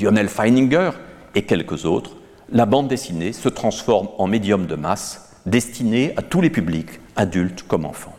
[0.00, 0.90] Lionel Feininger
[1.34, 2.16] et quelques autres,
[2.50, 7.64] la bande dessinée se transforme en médium de masse destiné à tous les publics, adultes
[7.66, 8.11] comme enfants.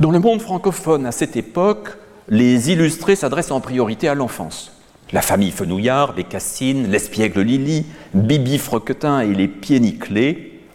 [0.00, 1.96] Dans le monde francophone à cette époque,
[2.28, 4.72] les illustrés s'adressent en priorité à l'enfance.
[5.12, 9.80] La famille Fenouillard, Bécassine, l'espiègle Lily, Bibi Froquetin et les pieds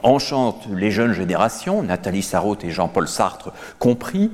[0.01, 4.31] enchantent les jeunes générations, Nathalie Sarraute et Jean-Paul Sartre compris,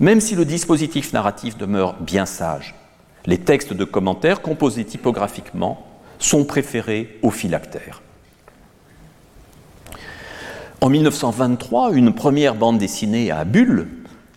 [0.00, 2.74] même si le dispositif narratif demeure bien sage.
[3.24, 5.86] Les textes de commentaires composés typographiquement
[6.18, 8.02] sont préférés aux phylactères.
[10.82, 13.88] En 1923, une première bande dessinée à bulles,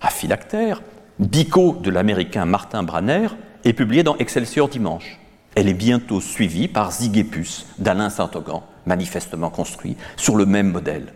[0.01, 0.81] à phylactère,
[1.19, 3.27] Bico de l'américain Martin Branner,
[3.65, 5.19] est publiée dans Excelsior Dimanche.
[5.55, 11.13] Elle est bientôt suivie par Zigépus d'Alain Saint-Augan, manifestement construit sur le même modèle.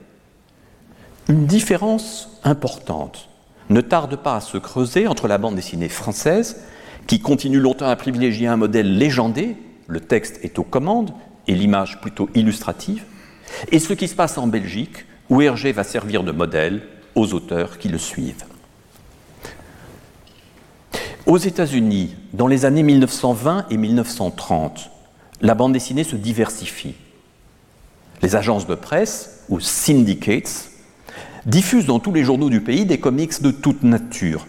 [1.29, 3.29] Une différence importante
[3.69, 6.65] ne tarde pas à se creuser entre la bande dessinée française,
[7.07, 9.55] qui continue longtemps à privilégier un modèle légendé,
[9.87, 11.13] le texte est aux commandes
[11.47, 13.05] et l'image plutôt illustrative,
[13.71, 16.81] et ce qui se passe en Belgique, où Hergé va servir de modèle
[17.15, 18.45] aux auteurs qui le suivent.
[21.25, 24.89] Aux États-Unis, dans les années 1920 et 1930,
[25.41, 26.95] la bande dessinée se diversifie.
[28.21, 30.69] Les agences de presse, ou syndicates,
[31.45, 34.47] diffusent dans tous les journaux du pays des comics de toute nature.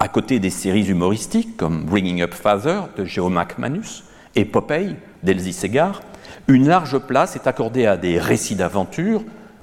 [0.00, 5.52] À côté des séries humoristiques comme Bringing Up Father de Joe McManus et Popeye d'Elsie
[5.52, 6.02] Segar,
[6.48, 9.22] une large place est accordée à des récits d'aventure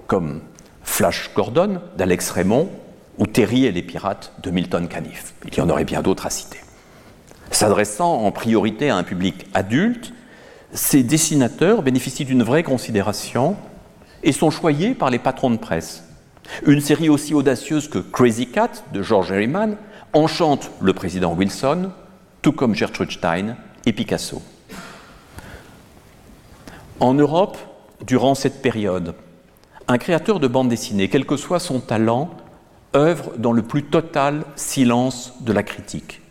[0.09, 0.41] comme
[0.83, 2.67] Flash Gordon d'Alex Raymond
[3.19, 5.33] ou Terry et les pirates de Milton Caniff.
[5.45, 6.59] Il y en aurait bien d'autres à citer.
[7.51, 10.13] S'adressant en priorité à un public adulte,
[10.73, 13.55] ces dessinateurs bénéficient d'une vraie considération
[14.23, 16.03] et sont choyés par les patrons de presse.
[16.65, 19.77] Une série aussi audacieuse que Crazy Cat de George Herriman
[20.13, 21.91] enchante le président Wilson,
[22.41, 24.41] tout comme Gertrude Stein et Picasso.
[26.99, 27.57] En Europe,
[28.05, 29.13] durant cette période,
[29.89, 32.29] un créateur de bande dessinée, quel que soit son talent,
[32.95, 36.21] œuvre dans le plus total silence de la critique.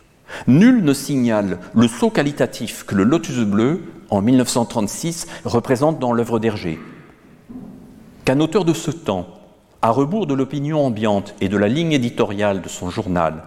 [0.47, 6.39] Nul ne signale le saut qualitatif que le Lotus bleu, en 1936, représente dans l'œuvre
[6.39, 6.79] d'Hergé.
[8.23, 9.27] Qu'un auteur de ce temps,
[9.81, 13.43] à rebours de l'opinion ambiante et de la ligne éditoriale de son journal,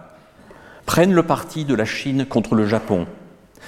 [0.85, 3.07] prenne le parti de la Chine contre le Japon,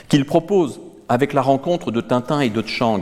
[0.09, 0.79] qu'il propose,
[1.09, 3.01] avec la rencontre de Tintin et de Chang,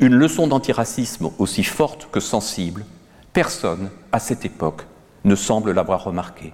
[0.00, 2.84] une leçon d'antiracisme aussi forte que sensible,
[3.32, 4.86] personne, à cette époque,
[5.24, 6.52] ne semble l'avoir remarqué.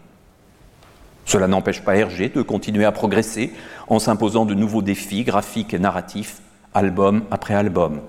[1.25, 3.53] Cela n'empêche pas Hergé de continuer à progresser
[3.89, 6.41] en s'imposant de nouveaux défis graphiques et narratifs,
[6.75, 8.01] album après album.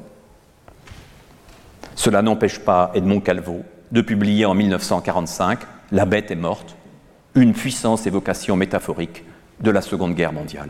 [1.96, 5.60] Cela n'empêche pas Edmond Calvo de publier en 1945
[5.92, 6.76] La bête est morte,
[7.36, 9.24] une puissance évocation métaphorique
[9.60, 10.70] de la Seconde Guerre mondiale.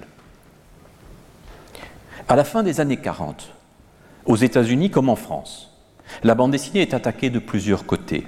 [2.27, 3.49] À la fin des années 40,
[4.25, 5.69] aux États-Unis comme en France,
[6.23, 8.25] la bande dessinée est attaquée de plusieurs côtés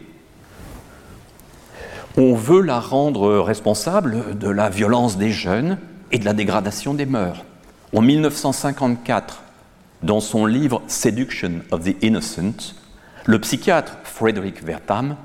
[2.18, 5.80] on veut la rendre responsable de la violence des jeunes
[6.12, 7.44] et de la dégradation des mœurs.
[7.96, 9.42] En 1954,
[10.04, 12.76] dans son livre Seduction of the Innocent,
[13.26, 15.16] le psychiatre Frederick Wertham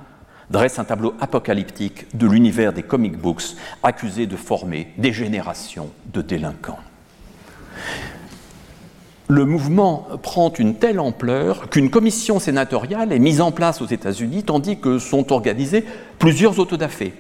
[0.51, 6.23] dresse un tableau apocalyptique de l'univers des comic books accusé de former des générations de
[6.23, 6.79] délinquants
[9.29, 14.43] le mouvement prend une telle ampleur qu'une commission sénatoriale est mise en place aux États-Unis,
[14.43, 15.85] tandis que sont organisés
[16.19, 17.13] plusieurs autodafés.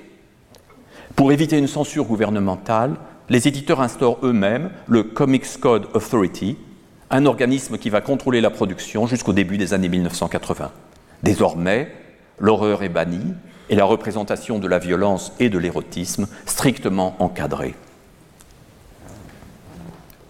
[1.14, 2.94] Pour éviter une censure gouvernementale,
[3.28, 6.56] les éditeurs instaurent eux-mêmes le Comics Code Authority,
[7.10, 10.70] un organisme qui va contrôler la production jusqu'au début des années 1980.
[11.22, 11.92] Désormais,
[12.38, 13.34] l'horreur est bannie
[13.68, 17.74] et la représentation de la violence et de l'érotisme strictement encadrée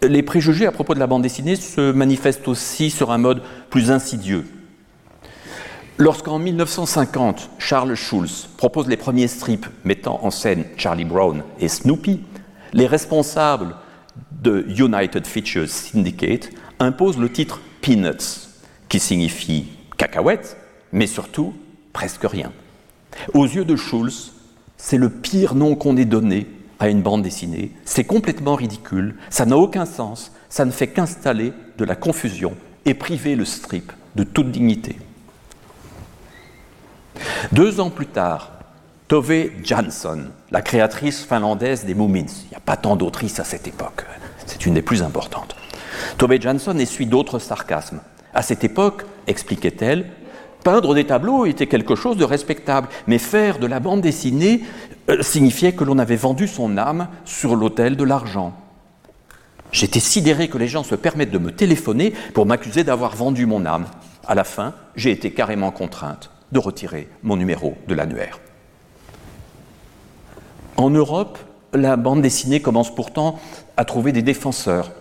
[0.02, 3.90] les préjugés à propos de la bande dessinée se manifestent aussi sur un mode plus
[3.90, 4.44] insidieux.
[5.96, 12.20] Lorsqu'en 1950, Charles Schulz propose les premiers strips mettant en scène Charlie Brown et Snoopy,
[12.72, 13.74] les responsables
[14.42, 18.48] de United Features Syndicate imposent le titre Peanuts,
[18.88, 20.56] qui signifie cacahuète,
[20.92, 21.54] mais surtout
[21.92, 22.52] presque rien.
[23.34, 24.32] Aux yeux de Schulz,
[24.76, 26.46] c'est le pire nom qu'on ait donné
[26.78, 27.72] à une bande dessinée.
[27.84, 32.94] C'est complètement ridicule, ça n'a aucun sens, ça ne fait qu'installer de la confusion et
[32.94, 34.96] priver le strip de toute dignité.
[37.52, 38.52] Deux ans plus tard,
[39.08, 43.66] Tove Jansson, la créatrice finlandaise des Moomins, il n'y a pas tant d'autrices à cette
[43.66, 44.04] époque,
[44.46, 45.56] c'est une des plus importantes.
[46.16, 48.00] Tove Jansson essuie d'autres sarcasmes.
[48.34, 50.10] À cette époque, expliquait-elle,
[50.64, 54.62] peindre des tableaux était quelque chose de respectable, mais faire de la bande dessinée
[55.20, 58.54] signifiait que l'on avait vendu son âme sur l'autel de l'argent.
[59.72, 63.66] J'étais sidéré que les gens se permettent de me téléphoner pour m'accuser d'avoir vendu mon
[63.66, 63.86] âme.
[64.26, 68.40] À la fin, j'ai été carrément contrainte de retirer mon numéro de l'annuaire.
[70.76, 71.38] En Europe,
[71.74, 73.38] la bande dessinée commence pourtant
[73.76, 74.92] à trouver des défenseurs.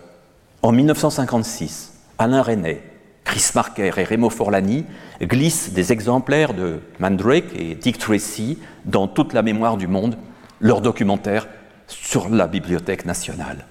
[0.62, 2.82] En 1956, Alain Resnais,
[3.24, 4.84] Chris Marker et Remo Forlani
[5.22, 8.58] glissent des exemplaires de Mandrake et Dick Tracy
[8.88, 10.16] dans toute la mémoire du monde,
[10.60, 11.46] leur documentaire
[11.86, 13.66] sur la Bibliothèque nationale.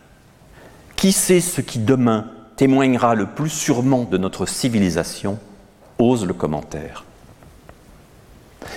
[0.96, 5.38] Qui sait ce qui demain témoignera le plus sûrement de notre civilisation
[6.00, 7.04] ose le commentaire.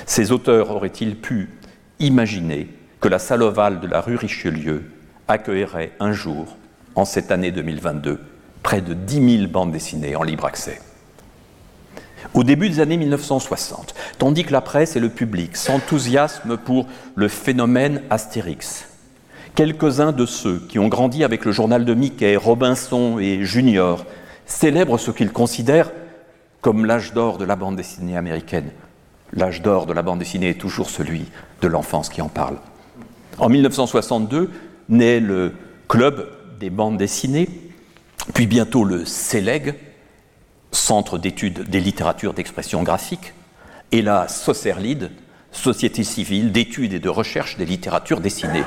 [0.06, 1.50] Ces auteurs auraient-ils pu
[1.98, 2.68] imaginer
[3.00, 4.90] que la salle ovale de la rue Richelieu
[5.28, 6.56] accueillerait un jour,
[6.94, 8.20] en cette année 2022,
[8.62, 10.80] près de 10 000 bandes dessinées en libre accès?
[12.34, 17.28] Au début des années 1960, tandis que la presse et le public s'enthousiasment pour le
[17.28, 18.86] phénomène Astérix,
[19.54, 24.04] quelques-uns de ceux qui ont grandi avec le journal de Mickey, Robinson et Junior
[24.46, 25.90] célèbrent ce qu'ils considèrent
[26.60, 28.70] comme l'âge d'or de la bande dessinée américaine.
[29.32, 31.26] L'âge d'or de la bande dessinée est toujours celui
[31.62, 32.56] de l'enfance qui en parle.
[33.38, 34.50] En 1962
[34.88, 35.54] naît le
[35.88, 36.28] Club
[36.60, 37.48] des bandes dessinées,
[38.34, 39.74] puis bientôt le CELEG,
[40.72, 43.34] Centre d'études des littératures d'expression graphique,
[43.92, 45.10] et la SOCERLID,
[45.52, 48.64] Société civile d'études et de recherche des littératures dessinées.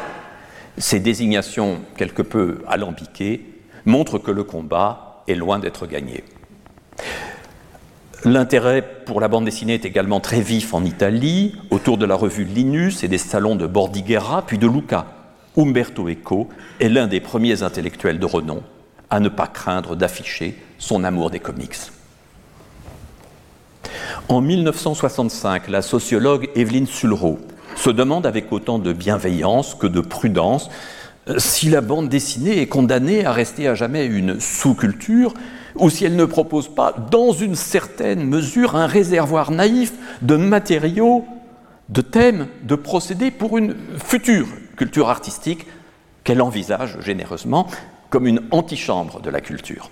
[0.78, 3.46] Ces désignations quelque peu alambiquées
[3.86, 6.26] montrent que le combat est loin d'être gagné.
[8.26, 12.46] L'intérêt pour la bande dessinée est également très vif en Italie, autour de la revue
[12.46, 15.06] Linus et des salons de Bordighera, puis de Luca.
[15.58, 18.64] Umberto Eco est l'un des premiers intellectuels de renom
[19.10, 21.76] à ne pas craindre d'afficher son amour des comics.
[24.30, 27.40] En 1965, la sociologue Evelyne Sulro
[27.76, 30.70] se demande avec autant de bienveillance que de prudence
[31.30, 35.34] euh, si la bande dessinée est condamnée à rester à jamais une sous-culture
[35.76, 41.26] ou si elle ne propose pas, dans une certaine mesure, un réservoir naïf de matériaux,
[41.90, 45.66] de thèmes, de procédés pour une future culture artistique
[46.24, 47.68] qu'elle envisage généreusement
[48.10, 49.90] comme une antichambre de la culture.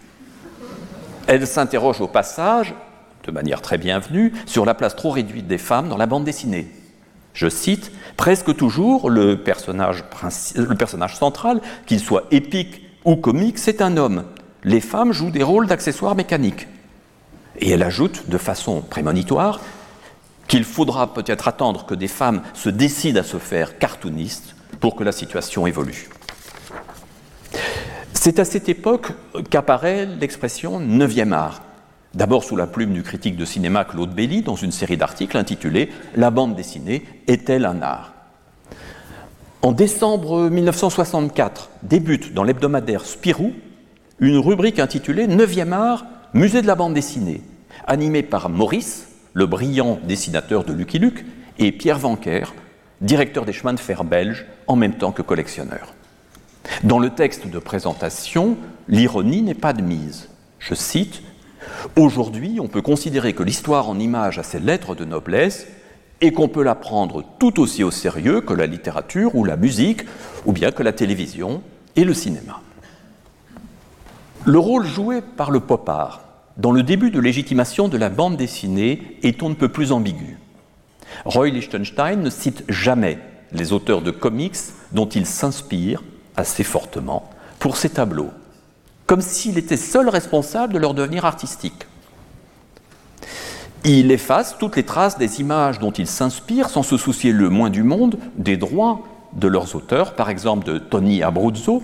[1.27, 2.73] Elle s'interroge au passage,
[3.23, 6.67] de manière très bienvenue, sur la place trop réduite des femmes dans la bande dessinée.
[7.33, 10.03] Je cite, presque toujours le personnage,
[11.15, 14.25] central, qu'il soit épique ou comique, c'est un homme.
[14.63, 16.67] Les femmes jouent des rôles d'accessoires mécaniques.
[17.59, 19.59] Et elle ajoute de façon prémonitoire
[20.47, 25.03] qu'il faudra peut-être attendre que des femmes se décident à se faire cartoonistes pour que
[25.03, 26.09] la situation évolue.
[28.13, 29.13] C'est à cette époque
[29.49, 31.61] qu'apparaît l'expression neuvième art.
[32.13, 35.89] D'abord sous la plume du critique de cinéma Claude Belly dans une série d'articles intitulée
[36.15, 38.13] La bande dessinée est-elle un art?
[39.61, 43.53] En décembre 1964 débute dans l'hebdomadaire Spirou
[44.19, 47.41] une rubrique intitulée Neuvième art, musée de la bande dessinée,
[47.87, 51.23] animée par Maurice, le brillant dessinateur de Lucky Luke,
[51.59, 52.43] et Pierre Vanquer,
[52.99, 55.93] directeur des chemins de fer belges, en même temps que collectionneur.
[56.83, 58.57] Dans le texte de présentation,
[58.89, 60.29] l'ironie n'est pas admise.
[60.59, 61.23] Je cite
[61.95, 65.67] Aujourd'hui, on peut considérer que l'histoire en image a ses lettres de noblesse
[66.21, 70.03] et qu'on peut la prendre tout aussi au sérieux que la littérature ou la musique,
[70.45, 71.63] ou bien que la télévision
[71.95, 72.61] et le cinéma.
[74.45, 76.21] Le rôle joué par le pop art
[76.57, 80.37] dans le début de légitimation de la bande dessinée est on ne peut plus ambigu.
[81.25, 83.19] Roy Lichtenstein ne cite jamais
[83.51, 84.57] les auteurs de comics
[84.91, 86.03] dont il s'inspire
[86.35, 87.29] assez fortement
[87.59, 88.31] pour ces tableaux,
[89.11, 91.85] comme s'il était seul responsable de leur devenir artistique.
[93.83, 97.69] Il efface toutes les traces des images dont il s'inspire sans se soucier le moins
[97.69, 99.01] du monde des droits
[99.33, 101.83] de leurs auteurs, par exemple de Tony Abruzzo,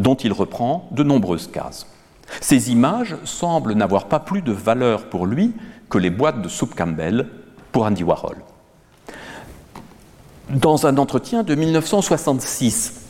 [0.00, 1.86] dont il reprend de nombreuses cases.
[2.40, 5.52] Ces images semblent n'avoir pas plus de valeur pour lui
[5.88, 7.28] que les boîtes de soupe Campbell
[7.70, 8.38] pour Andy Warhol.
[10.50, 13.03] Dans un entretien de 1966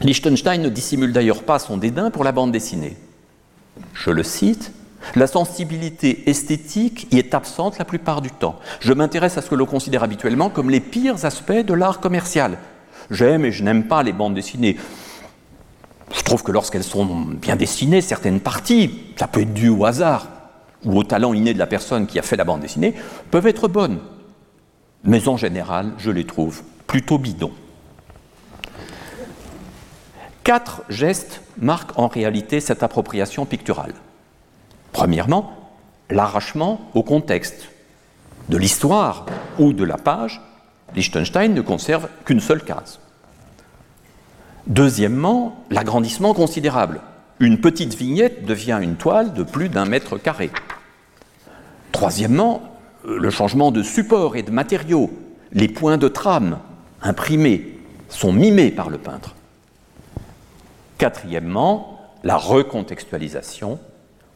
[0.00, 2.96] Liechtenstein ne dissimule d'ailleurs pas son dédain pour la bande dessinée.
[3.94, 4.72] Je le cite,
[5.14, 8.58] la sensibilité esthétique y est absente la plupart du temps.
[8.80, 12.58] Je m'intéresse à ce que l'on considère habituellement comme les pires aspects de l'art commercial.
[13.10, 14.76] J'aime et je n'aime pas les bandes dessinées.
[16.14, 20.28] Je trouve que lorsqu'elles sont bien dessinées, certaines parties, ça peut être dû au hasard
[20.84, 22.94] ou au talent inné de la personne qui a fait la bande dessinée,
[23.30, 24.00] peuvent être bonnes.
[25.02, 27.52] Mais en général, je les trouve plutôt bidons.
[30.44, 33.94] Quatre gestes marquent en réalité cette appropriation picturale.
[34.92, 35.72] Premièrement,
[36.10, 37.70] l'arrachement au contexte
[38.50, 39.24] de l'histoire
[39.58, 40.42] ou de la page.
[40.94, 43.00] Liechtenstein ne conserve qu'une seule case.
[44.66, 47.00] Deuxièmement, l'agrandissement considérable.
[47.40, 50.50] Une petite vignette devient une toile de plus d'un mètre carré.
[51.90, 52.62] Troisièmement,
[53.04, 55.10] le changement de support et de matériaux.
[55.52, 56.58] Les points de trame
[57.02, 57.78] imprimés
[58.10, 59.34] sont mimés par le peintre.
[60.98, 63.78] Quatrièmement, la recontextualisation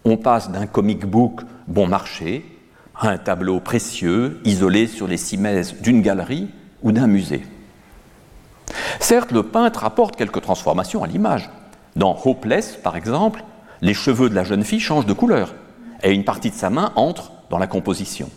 [0.05, 2.45] on passe d'un comic book bon marché
[2.97, 6.49] à un tableau précieux isolé sur les cimaises d'une galerie
[6.83, 7.45] ou d'un musée.
[9.01, 11.51] Certes, le peintre apporte quelques transformations à l'image.
[11.97, 13.45] Dans Hopeless, par exemple,
[13.81, 15.55] les cheveux de la jeune fille changent de couleur
[16.03, 18.31] et une partie de sa main entre dans la composition.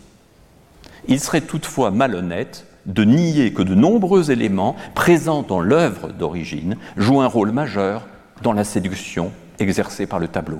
[1.07, 7.21] Il serait toutefois malhonnête de nier que de nombreux éléments présents dans l'œuvre d'origine jouent
[7.21, 8.07] un rôle majeur
[8.41, 10.59] dans la séduction exercée par le tableau.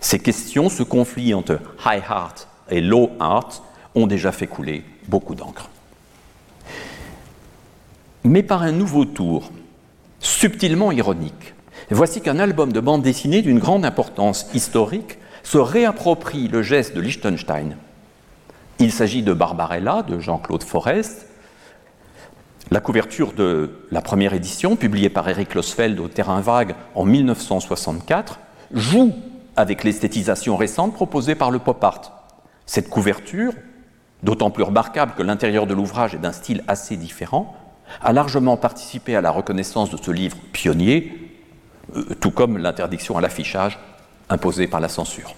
[0.00, 2.34] Ces questions, ce conflit entre high art
[2.70, 3.62] et low art,
[3.94, 5.68] ont déjà fait couler beaucoup d'encre.
[8.24, 9.50] Mais par un nouveau tour,
[10.20, 11.54] subtilement ironique,
[11.90, 17.00] voici qu'un album de bande dessinée d'une grande importance historique se réapproprie le geste de
[17.00, 17.76] Liechtenstein.
[18.80, 21.26] Il s'agit de Barbarella de Jean-Claude Forest.
[22.70, 28.38] La couverture de la première édition, publiée par Eric Losfeld au Terrain Vague en 1964,
[28.72, 29.12] joue
[29.56, 32.28] avec l'esthétisation récente proposée par le pop art.
[32.66, 33.52] Cette couverture,
[34.22, 37.56] d'autant plus remarquable que l'intérieur de l'ouvrage est d'un style assez différent,
[38.00, 41.32] a largement participé à la reconnaissance de ce livre pionnier,
[41.96, 43.78] euh, tout comme l'interdiction à l'affichage
[44.28, 45.34] imposée par la censure.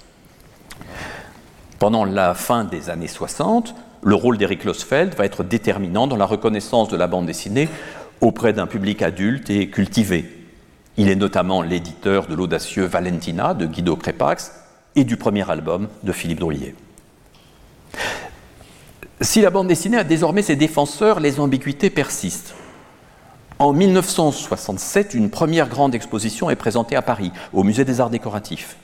[1.80, 6.26] Pendant la fin des années 60, le rôle d'Eric Losfeld va être déterminant dans la
[6.26, 7.70] reconnaissance de la bande dessinée
[8.20, 10.26] auprès d'un public adulte et cultivé.
[10.98, 14.52] Il est notamment l'éditeur de l'audacieux Valentina de Guido Crépax
[14.94, 16.74] et du premier album de Philippe Drouillet.
[19.22, 22.54] Si la bande dessinée a désormais ses défenseurs, les ambiguïtés persistent.
[23.58, 28.76] En 1967, une première grande exposition est présentée à Paris, au Musée des Arts Décoratifs.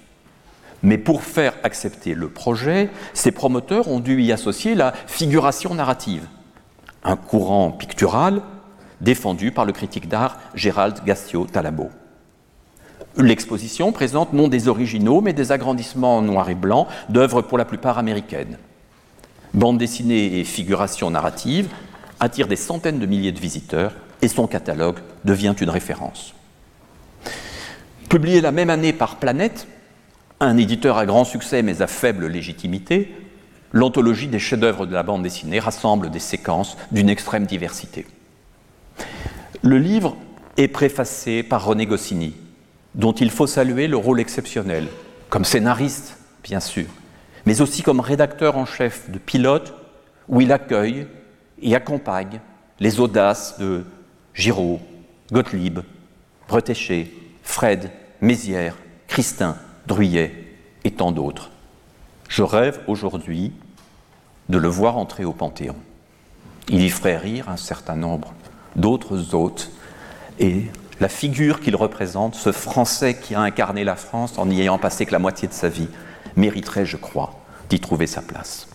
[0.83, 6.27] Mais pour faire accepter le projet, ses promoteurs ont dû y associer la figuration narrative,
[7.03, 8.43] un courant pictural
[9.01, 11.91] défendu par le critique d'art Gérald Gastio-Talabo.
[13.17, 17.65] L'exposition présente non des originaux, mais des agrandissements en noir et blanc d'œuvres pour la
[17.65, 18.59] plupart américaines.
[19.55, 21.69] Bande dessinée et figuration narrative
[22.21, 26.35] attirent des centaines de milliers de visiteurs et son catalogue devient une référence.
[28.09, 29.67] Publié la même année par Planète,
[30.41, 33.15] un éditeur à grand succès mais à faible légitimité,
[33.73, 38.07] l'anthologie des chefs-d'œuvre de la bande dessinée rassemble des séquences d'une extrême diversité.
[39.63, 40.17] Le livre
[40.57, 42.35] est préfacé par René Goscinny,
[42.95, 44.87] dont il faut saluer le rôle exceptionnel,
[45.29, 46.87] comme scénariste, bien sûr,
[47.45, 49.75] mais aussi comme rédacteur en chef de Pilote,
[50.29, 51.07] où il accueille
[51.61, 52.41] et accompagne
[52.81, 53.85] les audaces de
[54.35, 54.81] Giraud,
[55.33, 55.81] Gottlieb,
[56.49, 57.13] Bretéché,
[57.43, 58.77] Fred, Mézières,
[59.09, 59.57] Christin,
[59.87, 60.35] Druyet
[60.85, 61.51] et tant d'autres.
[62.29, 63.53] Je rêve aujourd'hui
[64.49, 65.77] de le voir entrer au Panthéon.
[66.69, 68.35] Il y ferait rire un certain nombre
[68.75, 69.71] d'autres hôtes,
[70.39, 70.67] et
[71.01, 75.07] la figure qu'il représente, ce Français qui a incarné la France en y ayant passé
[75.07, 75.89] que la moitié de sa vie,
[76.37, 77.35] mériterait, je crois,
[77.71, 78.69] d'y trouver sa place.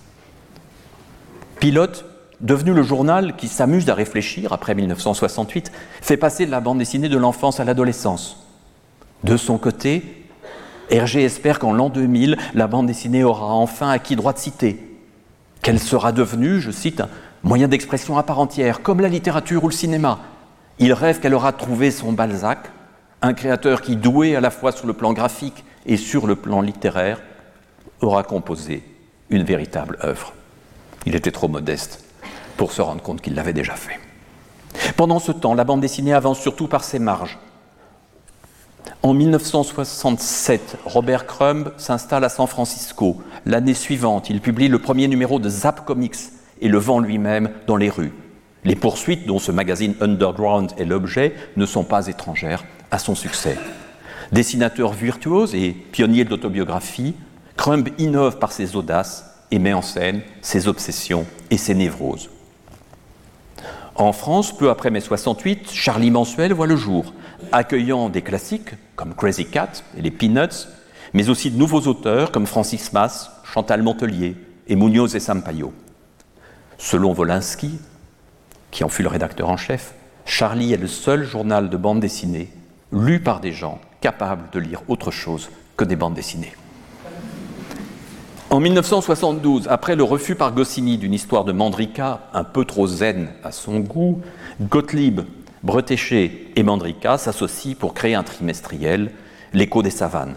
[1.60, 2.06] Pilote,
[2.40, 7.18] devenu le journal qui s'amuse à réfléchir après 1968, fait passer la bande dessinée de
[7.18, 8.48] l'enfance à l'adolescence.
[9.24, 10.21] De son côté,
[10.92, 14.78] Hergé espère qu'en l'an 2000, la bande dessinée aura enfin acquis droit de cité,
[15.62, 17.02] qu'elle sera devenue, je cite,
[17.44, 20.20] moyen d'expression à part entière, comme la littérature ou le cinéma.
[20.80, 22.70] Il rêve qu'elle aura trouvé son Balzac,
[23.22, 26.60] un créateur qui, doué à la fois sur le plan graphique et sur le plan
[26.60, 27.22] littéraire,
[28.02, 28.84] aura composé
[29.30, 30.34] une véritable œuvre.
[31.06, 32.04] Il était trop modeste
[32.58, 33.98] pour se rendre compte qu'il l'avait déjà fait.
[34.98, 37.40] Pendant ce temps, la bande dessinée avance surtout par ses marges.
[39.04, 43.22] En 1967, Robert Crumb s'installe à San Francisco.
[43.46, 46.18] L'année suivante, il publie le premier numéro de Zap Comics,
[46.62, 48.14] et le vent lui-même dans les rues.
[48.64, 53.58] Les poursuites dont ce magazine underground est l'objet ne sont pas étrangères à son succès.
[54.32, 57.16] Dessinateur virtuose et pionnier de l'autobiographie,
[57.58, 62.30] Crumb innove par ses audaces et met en scène ses obsessions et ses névroses.
[63.96, 67.14] En France, peu après mai 68, Charlie Mensuel voit le jour,
[67.52, 70.68] accueillant des classiques comme Crazy Cat et les Peanuts,
[71.14, 74.36] mais aussi de nouveaux auteurs comme Francis Mass, Chantal Montelier
[74.68, 75.74] et Munoz et Sampaio.
[76.78, 77.80] Selon Wolinski,
[78.72, 79.94] qui en fut le rédacteur en chef,
[80.26, 82.50] Charlie est le seul journal de bande dessinée
[82.92, 86.54] lu par des gens capables de lire autre chose que des bandes dessinées.
[88.50, 93.30] En 1972, après le refus par Goscinny d'une histoire de Mandrika un peu trop zen
[93.46, 94.22] à son goût,
[94.60, 95.22] Gottlieb,
[95.64, 99.12] Bretéché et Mandrika s'associent pour créer un trimestriel,
[99.54, 100.36] L'écho des savanes.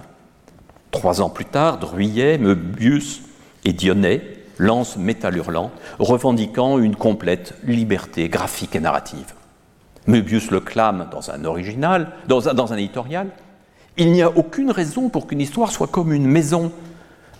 [0.90, 3.22] Trois ans plus tard, Druyet, Möbius
[3.64, 4.22] et Dionnet
[4.58, 9.32] lancent Métal Hurlant, revendiquant une complète liberté graphique et narrative.
[10.06, 13.28] Möbius le clame dans un original, dans un éditorial.
[13.96, 16.72] Il n'y a aucune raison pour qu'une histoire soit comme une maison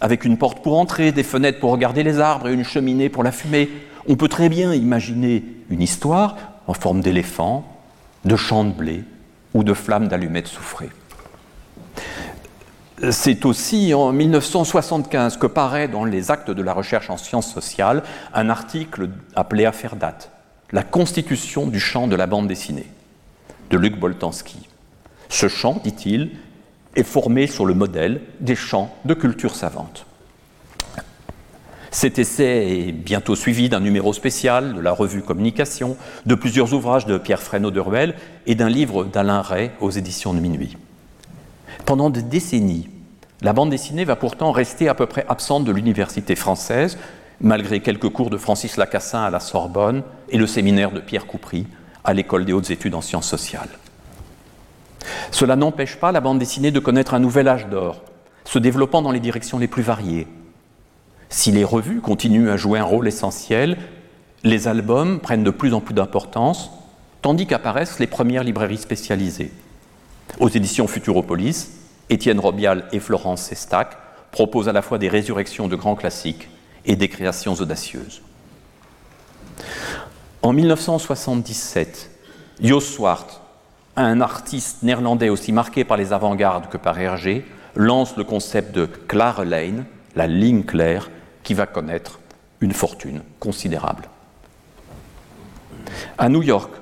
[0.00, 3.22] avec une porte pour entrer, des fenêtres pour regarder les arbres et une cheminée pour
[3.22, 3.68] la fumée.
[4.06, 7.64] On peut très bien imaginer une histoire en forme d'éléphant,
[8.24, 9.04] de champ de blé
[9.52, 10.90] ou de flammes d'allumettes soufrées.
[13.10, 18.02] C'est aussi en 1975 que paraît dans les actes de la recherche en sciences sociales
[18.32, 20.30] un article appelé à faire date,
[20.72, 22.86] La constitution du champ de la bande dessinée,
[23.70, 24.68] de Luc Boltanski.
[25.28, 26.30] Ce champ, dit-il,
[26.96, 30.06] est formé sur le modèle des champs de culture savante.
[31.94, 37.06] Cet essai est bientôt suivi d'un numéro spécial de la revue Communication, de plusieurs ouvrages
[37.06, 38.16] de Pierre Fresneau de Ruel
[38.48, 40.76] et d'un livre d'Alain Ray aux éditions de Minuit.
[41.86, 42.88] Pendant des décennies,
[43.42, 46.98] la bande dessinée va pourtant rester à peu près absente de l'université française,
[47.40, 51.68] malgré quelques cours de Francis Lacassin à la Sorbonne et le séminaire de Pierre Coupry
[52.02, 53.70] à l'École des hautes études en sciences sociales.
[55.30, 58.02] Cela n'empêche pas la bande dessinée de connaître un nouvel âge d'or,
[58.44, 60.26] se développant dans les directions les plus variées.
[61.34, 63.76] Si les revues continuent à jouer un rôle essentiel,
[64.44, 66.70] les albums prennent de plus en plus d'importance,
[67.22, 69.50] tandis qu'apparaissent les premières librairies spécialisées.
[70.38, 71.72] Aux éditions Futuropolis,
[72.08, 73.98] Étienne Robial et Florence Sestac
[74.30, 76.48] proposent à la fois des résurrections de grands classiques
[76.86, 78.22] et des créations audacieuses.
[80.40, 82.10] En 1977,
[82.62, 83.40] Jos Swart
[83.96, 88.86] un artiste néerlandais aussi marqué par les avant-gardes que par Hergé lance le concept de
[88.86, 91.10] Klare Lane, la ligne claire,
[91.44, 92.18] qui va connaître
[92.60, 94.08] une fortune considérable.
[96.18, 96.72] À New York,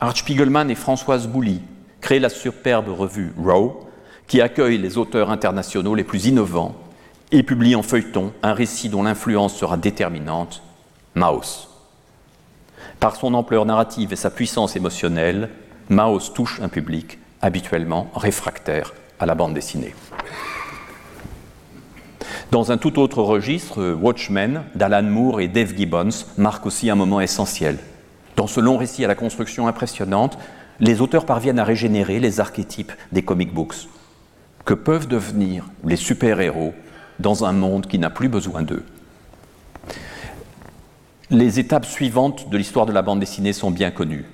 [0.00, 1.62] Art Spiegelman et Françoise Bouly
[2.00, 3.88] créent la superbe revue Row,
[4.26, 6.74] qui accueille les auteurs internationaux les plus innovants
[7.30, 10.62] et publie en feuilleton un récit dont l'influence sera déterminante,
[11.14, 11.68] Maus.
[12.98, 15.50] Par son ampleur narrative et sa puissance émotionnelle,
[15.88, 19.94] Maus touche un public habituellement réfractaire à la bande dessinée.
[22.52, 27.22] Dans un tout autre registre, Watchmen d'Alan Moore et Dave Gibbons marque aussi un moment
[27.22, 27.78] essentiel.
[28.36, 30.36] Dans ce long récit à la construction impressionnante,
[30.78, 33.88] les auteurs parviennent à régénérer les archétypes des comic books.
[34.66, 36.74] Que peuvent devenir les super-héros
[37.20, 38.84] dans un monde qui n'a plus besoin d'eux?
[41.30, 44.26] Les étapes suivantes de l'histoire de la bande dessinée sont bien connues.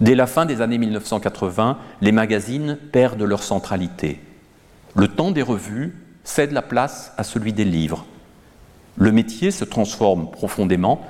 [0.00, 4.18] Dès la fin des années 1980, les magazines perdent leur centralité.
[4.96, 5.94] Le temps des revues
[6.28, 8.04] cède la place à celui des livres.
[8.96, 11.00] Le métier se transforme profondément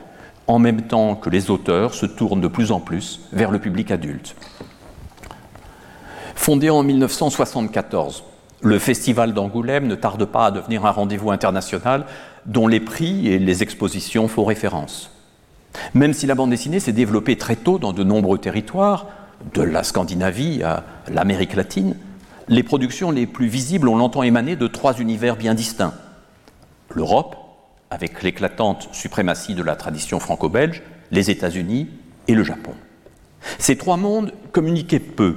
[0.47, 3.91] en même temps que les auteurs se tournent de plus en plus vers le public
[3.91, 4.37] adulte.
[6.35, 8.25] Fondé en 1974,
[8.63, 12.07] le Festival d'Angoulême ne tarde pas à devenir un rendez-vous international
[12.47, 15.11] dont les prix et les expositions font référence.
[15.95, 19.07] Même si la bande dessinée s'est développée très tôt dans de nombreux territoires,
[19.53, 21.97] de la Scandinavie à l'Amérique latine,
[22.49, 25.95] les productions les plus visibles ont longtemps émané de trois univers bien distincts.
[26.95, 27.37] L'Europe,
[27.91, 31.89] avec l'éclatante suprématie de la tradition franco-belge, les États-Unis
[32.27, 32.73] et le Japon.
[33.59, 35.37] Ces trois mondes communiquaient peu.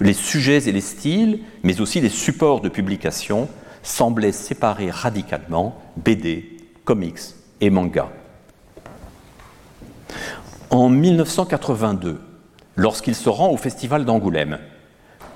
[0.00, 3.48] Les sujets et les styles, mais aussi les supports de publication,
[3.82, 7.20] semblaient séparer radicalement BD, comics
[7.60, 8.08] et manga.
[10.70, 12.20] En 1982,
[12.76, 14.58] lorsqu'il se rend au festival d'Angoulême,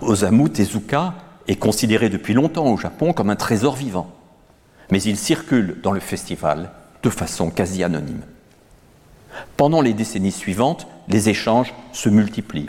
[0.00, 1.14] Osamu Tezuka
[1.48, 4.10] est considéré depuis longtemps au Japon comme un trésor vivant,
[4.90, 6.70] mais il circule dans le festival
[7.02, 8.22] de façon quasi anonyme.
[9.56, 12.66] Pendant les décennies suivantes, les échanges se multiplient.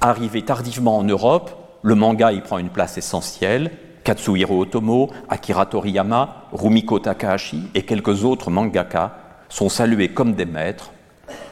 [0.00, 3.70] Arrivé tardivement en Europe, le manga y prend une place essentielle.
[4.04, 10.92] Katsuhiro Otomo, Akira Toriyama, Rumiko Takahashi et quelques autres mangaka sont salués comme des maîtres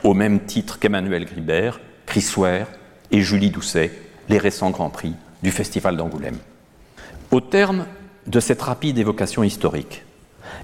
[0.05, 2.66] au même titre qu'Emmanuel Gribert, Chris Ware
[3.11, 3.90] et Julie Doucet,
[4.29, 6.39] les récents Grands Prix du Festival d'Angoulême.
[7.31, 7.87] Au terme
[8.27, 10.05] de cette rapide évocation historique,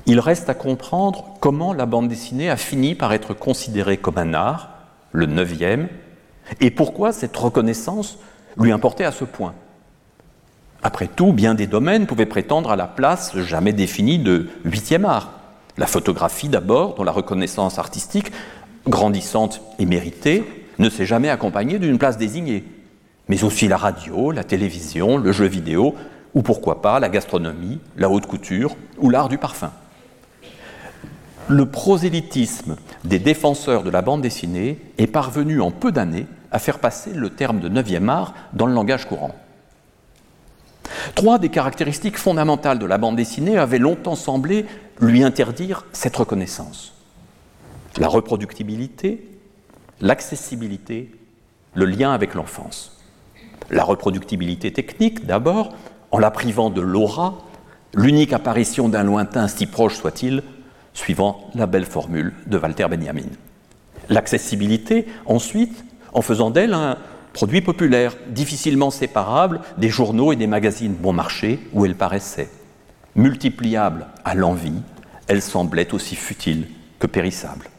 [0.06, 4.34] il reste à comprendre comment la bande dessinée a fini par être considérée comme un
[4.34, 4.70] art,
[5.12, 5.88] le neuvième,
[6.60, 8.18] et pourquoi cette reconnaissance
[8.56, 9.54] lui importait à ce point.
[10.82, 15.32] Après tout, bien des domaines pouvaient prétendre à la place jamais définie de huitième art.
[15.76, 18.32] La photographie d'abord, dont la reconnaissance artistique,
[18.88, 20.44] grandissante et méritée,
[20.78, 22.64] ne s'est jamais accompagnée d'une place désignée.
[23.30, 25.94] Mais aussi la radio, la télévision, le jeu vidéo,
[26.34, 29.70] ou pourquoi pas la gastronomie, la haute couture ou l'art du parfum.
[31.46, 32.74] Le prosélytisme
[33.04, 37.30] des défenseurs de la bande dessinée est parvenu en peu d'années à faire passer le
[37.30, 39.36] terme de neuvième art dans le langage courant.
[41.14, 44.66] Trois des caractéristiques fondamentales de la bande dessinée avaient longtemps semblé
[45.00, 46.94] lui interdire cette reconnaissance.
[47.96, 49.24] La reproductibilité,
[50.00, 51.12] l'accessibilité,
[51.74, 52.96] le lien avec l'enfance.
[53.68, 55.74] La reproductibilité technique, d'abord,
[56.10, 57.38] en la privant de l'aura,
[57.94, 60.42] l'unique apparition d'un lointain si proche soit-il,
[60.92, 63.28] suivant la belle formule de Walter Benjamin.
[64.08, 66.98] L'accessibilité, ensuite, en faisant d'elle un
[67.32, 72.50] produit populaire, difficilement séparable des journaux et des magazines bon marché où elle paraissait.
[73.14, 74.82] Multipliable à l'envie,
[75.28, 76.66] elle semblait aussi futile
[76.98, 77.70] que périssable.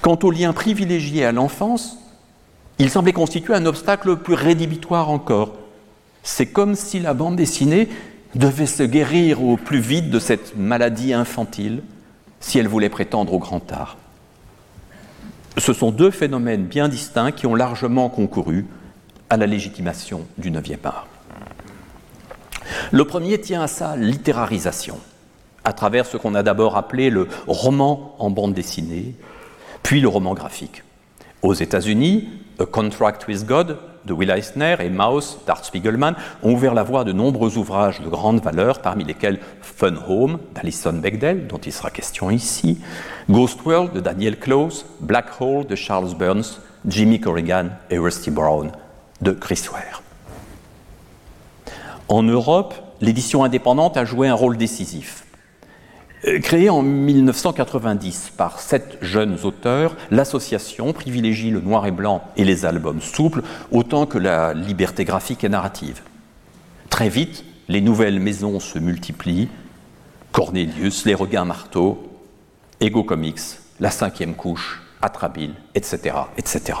[0.00, 1.98] Quant au lien privilégié à l'enfance,
[2.78, 5.52] il semblait constituer un obstacle plus rédhibitoire encore.
[6.22, 7.88] C'est comme si la bande dessinée
[8.34, 11.82] devait se guérir au plus vite de cette maladie infantile
[12.40, 13.96] si elle voulait prétendre au grand art.
[15.56, 18.66] Ce sont deux phénomènes bien distincts qui ont largement concouru
[19.30, 21.06] à la légitimation du neuvième art.
[22.90, 24.98] Le premier tient à sa littérarisation,
[25.64, 29.14] à travers ce qu'on a d'abord appelé le roman en bande dessinée,
[29.82, 30.82] puis le roman graphique.
[31.42, 32.28] Aux États-Unis,
[32.60, 37.00] A Contract with God de Will Eisner et Mouse d'Art Spiegelman ont ouvert la voie
[37.00, 41.72] à de nombreux ouvrages de grande valeur, parmi lesquels Fun Home d'Alison Bechdel, dont il
[41.72, 42.78] sera question ici,
[43.28, 48.70] Ghost World de Daniel Close, Black Hole de Charles Burns, Jimmy Corrigan et Rusty Brown
[49.20, 50.02] de Chris Ware.
[52.08, 55.23] En Europe, l'édition indépendante a joué un rôle décisif.
[56.26, 62.44] Euh, créée en 1990 par sept jeunes auteurs, l'association privilégie le noir et blanc et
[62.44, 66.00] les albums souples autant que la liberté graphique et narrative.
[66.88, 69.48] Très vite, les nouvelles maisons se multiplient.
[70.32, 72.10] Cornelius, Les Regains Marteau,
[72.80, 73.40] Ego Comics,
[73.78, 76.78] La Cinquième Couche, Atrabile, etc., etc.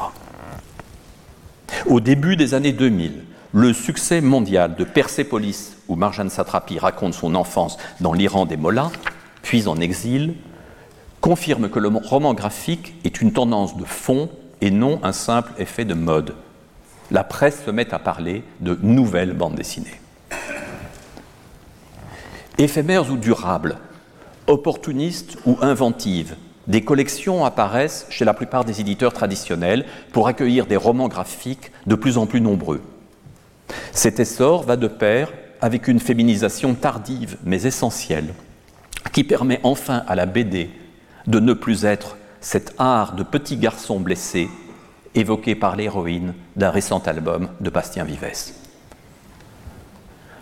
[1.86, 7.34] Au début des années 2000, le succès mondial de Persepolis, où Marjane Satrapi raconte son
[7.34, 8.90] enfance dans l'Iran des Mollahs,
[9.44, 10.34] puis en exil,
[11.20, 14.30] confirme que le roman graphique est une tendance de fond
[14.62, 16.34] et non un simple effet de mode.
[17.10, 20.00] La presse se met à parler de nouvelles bandes dessinées.
[22.56, 23.76] Éphémères ou durables,
[24.46, 26.36] opportunistes ou inventives,
[26.66, 31.94] des collections apparaissent chez la plupart des éditeurs traditionnels pour accueillir des romans graphiques de
[31.94, 32.80] plus en plus nombreux.
[33.92, 35.30] Cet essor va de pair
[35.60, 38.32] avec une féminisation tardive mais essentielle
[39.14, 40.68] qui permet enfin à la BD
[41.28, 44.48] de ne plus être cet art de petit garçon blessé
[45.14, 48.52] évoqué par l'héroïne d'un récent album de Bastien Vives.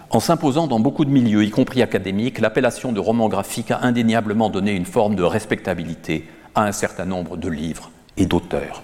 [0.09, 4.49] En s'imposant dans beaucoup de milieux, y compris académiques, l'appellation de roman graphique a indéniablement
[4.49, 8.83] donné une forme de respectabilité à un certain nombre de livres et d'auteurs.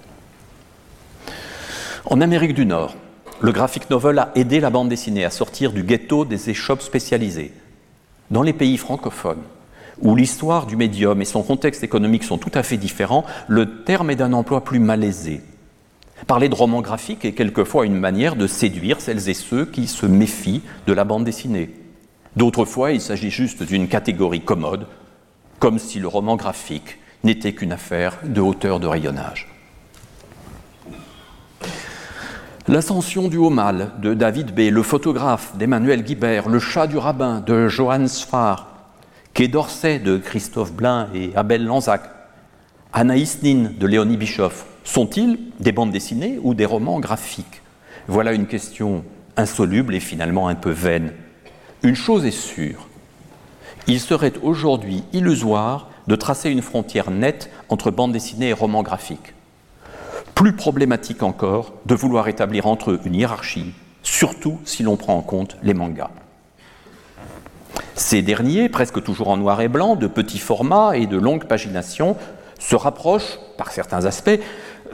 [2.05, 2.95] En Amérique du Nord,
[3.41, 7.53] le graphic novel a aidé la bande dessinée à sortir du ghetto des échoppes spécialisées.
[8.30, 9.45] Dans les pays francophones,
[10.03, 14.11] où l'histoire du médium et son contexte économique sont tout à fait différents, le terme
[14.11, 15.42] est d'un emploi plus malaisé.
[16.26, 20.07] Parler de roman graphique est quelquefois une manière de séduire celles et ceux qui se
[20.07, 21.70] méfient de la bande dessinée.
[22.36, 24.86] D'autres fois, il s'agit juste d'une catégorie commode,
[25.59, 29.49] comme si le roman graphique n'était qu'une affaire de hauteur de rayonnage.
[32.68, 37.40] L'ascension du haut mal de David B., le photographe d'Emmanuel Guibert, le chat du rabbin
[37.40, 38.67] de Johannes Sfar,
[39.39, 42.03] Quai d'Orsay de Christophe Blain et Abel Lanzac,
[42.93, 47.62] Anaïs Nin de Léonie Bischoff, sont-ils des bandes dessinées ou des romans graphiques?
[48.09, 49.05] Voilà une question
[49.36, 51.12] insoluble et finalement un peu vaine.
[51.84, 52.89] Une chose est sûre,
[53.86, 59.34] il serait aujourd'hui illusoire de tracer une frontière nette entre bande dessinée et roman graphique.
[60.34, 63.72] Plus problématique encore de vouloir établir entre eux une hiérarchie,
[64.03, 66.11] surtout si l'on prend en compte les mangas.
[67.99, 72.16] Ces derniers, presque toujours en noir et blanc, de petits formats et de longues paginations,
[72.61, 74.38] se rapprochent, par certains aspects,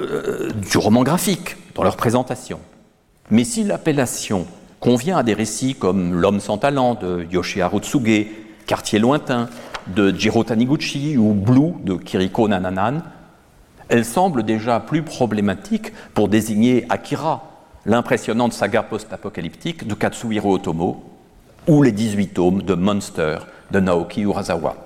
[0.00, 2.60] euh, du roman graphique dans leur présentation.
[3.30, 4.46] Mais si l'appellation
[4.80, 8.26] convient à des récits comme L'homme sans talent de Yoshiharu Tsuge,
[8.66, 9.50] Quartier lointain
[9.86, 13.02] de Jiro Taniguchi ou Blue de Kiriko Nananan,
[13.90, 17.50] elle semble déjà plus problématique pour désigner Akira,
[17.84, 21.13] l'impressionnante saga post-apocalyptique de Katsuhiro Otomo,
[21.66, 23.38] ou les 18 tomes de Monster
[23.70, 24.76] de Naoki Urasawa.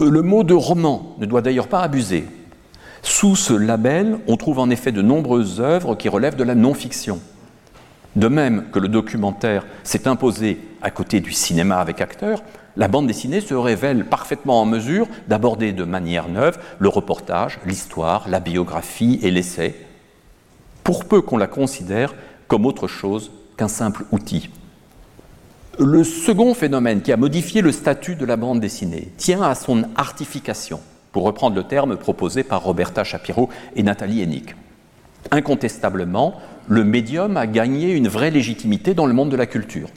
[0.00, 2.24] Le mot de roman ne doit d'ailleurs pas abuser.
[3.02, 7.20] Sous ce label, on trouve en effet de nombreuses œuvres qui relèvent de la non-fiction.
[8.14, 12.42] De même que le documentaire s'est imposé à côté du cinéma avec acteurs,
[12.76, 18.28] la bande dessinée se révèle parfaitement en mesure d'aborder de manière neuve le reportage, l'histoire,
[18.28, 19.74] la biographie et l'essai,
[20.84, 22.14] pour peu qu'on la considère
[22.46, 24.48] comme autre chose qu'un simple outil.
[25.80, 29.84] Le second phénomène qui a modifié le statut de la bande dessinée tient à son
[29.94, 30.80] artification,
[31.12, 34.56] pour reprendre le terme proposé par Roberta Shapiro et Nathalie Hennig.
[35.30, 36.34] Incontestablement,
[36.66, 39.88] le médium a gagné une vraie légitimité dans le monde de la culture.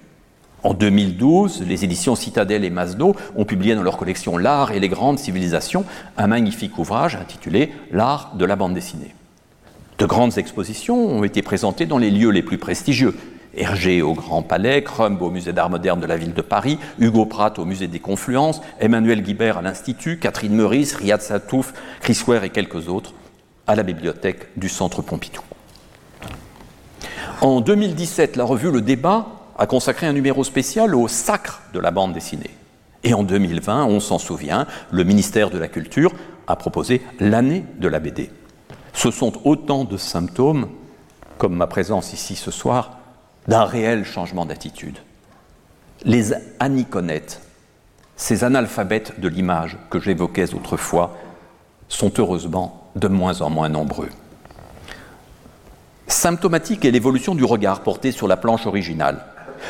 [0.61, 4.89] En 2012, les éditions Citadel et Masno ont publié dans leur collection L'art et les
[4.89, 5.84] grandes civilisations
[6.15, 9.15] un magnifique ouvrage intitulé L'art de la bande dessinée.
[9.97, 13.15] De grandes expositions ont été présentées dans les lieux les plus prestigieux.
[13.56, 17.26] Hergé au Grand Palais, Crumb au Musée d'Art moderne de la ville de Paris, Hugo
[17.26, 22.43] Pratt au Musée des Confluences, Emmanuel Guibert à l'Institut, Catherine Meurice, Riyad Satouf, Chris Ware
[22.43, 23.14] et quelques autres
[23.68, 25.41] à la bibliothèque du Centre Pompidou.
[27.41, 29.28] En 2017, la revue Le Débat
[29.58, 32.52] a consacré un numéro spécial au sacre de la bande dessinée.
[33.04, 36.14] Et en 2020, on s'en souvient, le ministère de la Culture
[36.47, 38.30] a proposé l'année de la BD.
[38.93, 40.70] Ce sont autant de symptômes,
[41.38, 43.01] comme ma présence ici ce soir,
[43.48, 44.98] d'un réel changement d'attitude.
[46.04, 47.42] Les aniconettes,
[48.16, 51.18] ces analphabètes de l'image que j'évoquais autrefois,
[51.88, 54.10] sont heureusement de moins en moins nombreux.
[56.08, 59.26] Symptomatique est l'évolution du regard porté sur la planche originale.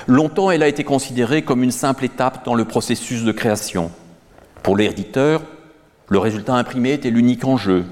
[0.07, 3.91] Longtemps, elle a été considérée comme une simple étape dans le processus de création.
[4.63, 5.41] Pour l'éditeur,
[6.07, 7.85] le résultat imprimé était l'unique enjeu.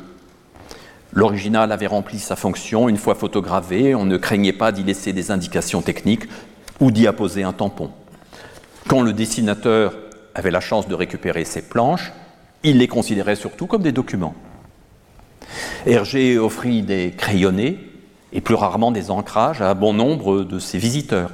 [1.13, 5.31] L'original avait rempli sa fonction une fois photogravé, on ne craignait pas d'y laisser des
[5.31, 6.25] indications techniques
[6.79, 7.91] ou d'y apposer un tampon.
[8.87, 9.95] Quand le dessinateur
[10.35, 12.11] avait la chance de récupérer ses planches,
[12.63, 14.35] il les considérait surtout comme des documents.
[15.85, 17.89] Hergé offrit des crayonnés,
[18.33, 21.31] et plus rarement des ancrages à bon nombre de ses visiteurs.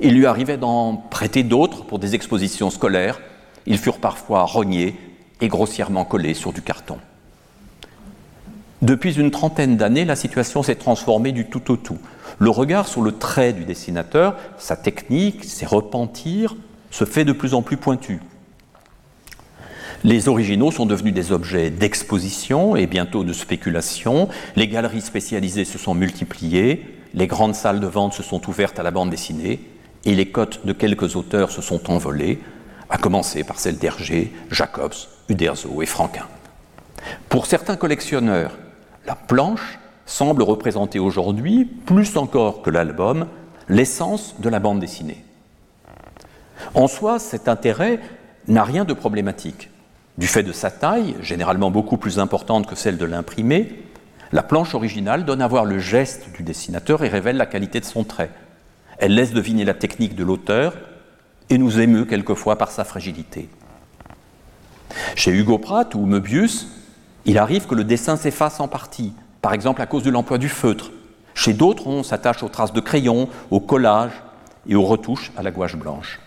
[0.00, 3.20] Il lui arrivait d'en prêter d'autres pour des expositions scolaires.
[3.66, 4.96] Ils furent parfois rognés
[5.40, 6.98] et grossièrement collés sur du carton.
[8.82, 11.98] Depuis une trentaine d'années, la situation s'est transformée du tout au tout.
[12.38, 16.54] Le regard sur le trait du dessinateur, sa technique, ses repentirs,
[16.90, 18.20] se fait de plus en plus pointu.
[20.04, 24.28] Les originaux sont devenus des objets d'exposition et bientôt de spéculation.
[24.54, 28.82] Les galeries spécialisées se sont multipliées, les grandes salles de vente se sont ouvertes à
[28.82, 29.60] la bande dessinée
[30.04, 32.40] et les cotes de quelques auteurs se sont envolées,
[32.90, 34.94] à commencer par celles d'Hergé, Jacobs,
[35.28, 36.26] Uderzo et Franquin.
[37.28, 38.52] Pour certains collectionneurs,
[39.06, 43.26] la planche semble représenter aujourd'hui, plus encore que l'album,
[43.68, 45.24] l'essence de la bande dessinée.
[46.74, 48.00] En soi, cet intérêt
[48.48, 49.70] n'a rien de problématique.
[50.18, 53.82] Du fait de sa taille, généralement beaucoup plus importante que celle de l'imprimé,
[54.32, 57.84] la planche originale donne à voir le geste du dessinateur et révèle la qualité de
[57.84, 58.30] son trait.
[58.98, 60.74] Elle laisse deviner la technique de l'auteur
[61.50, 63.48] et nous émeut quelquefois par sa fragilité.
[65.14, 66.68] Chez Hugo Pratt ou Möbius,
[67.26, 69.12] il arrive que le dessin s'efface en partie,
[69.42, 70.92] par exemple à cause de l'emploi du feutre.
[71.34, 74.12] Chez d'autres, on s'attache aux traces de crayon, au collage
[74.68, 76.20] et aux retouches à la gouache blanche.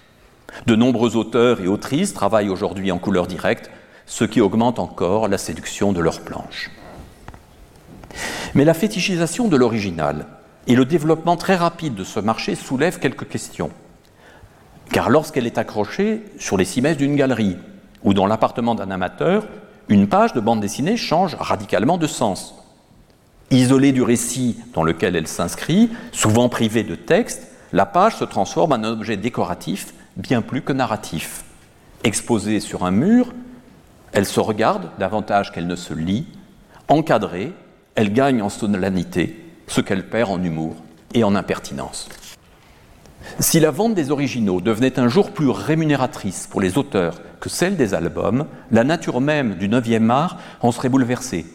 [0.67, 3.71] De nombreux auteurs et autrices travaillent aujourd'hui en couleur directe
[4.05, 6.69] ce qui augmente encore la séduction de leur planche.
[8.55, 10.25] Mais la fétichisation de l'original
[10.67, 13.69] et le développement très rapide de ce marché soulèvent quelques questions.
[14.91, 17.57] Car lorsqu'elle est accrochée sur les cimaises d'une galerie
[18.03, 19.45] ou dans l'appartement d'un amateur,
[19.89, 22.55] une page de bande dessinée change radicalement de sens.
[23.51, 28.73] Isolée du récit dans lequel elle s'inscrit, souvent privée de texte, la page se transforme
[28.73, 31.43] en un objet décoratif bien plus que narratif.
[32.03, 33.33] Exposée sur un mur,
[34.11, 36.27] elle se regarde davantage qu'elle ne se lit.
[36.87, 37.53] Encadrée,
[37.95, 40.75] elle gagne en solennité ce qu'elle perd en humour
[41.13, 42.07] et en impertinence.
[43.37, 47.77] Si la vente des originaux devenait un jour plus rémunératrice pour les auteurs que celle
[47.77, 51.45] des albums, la nature même du 9e art en serait bouleversée.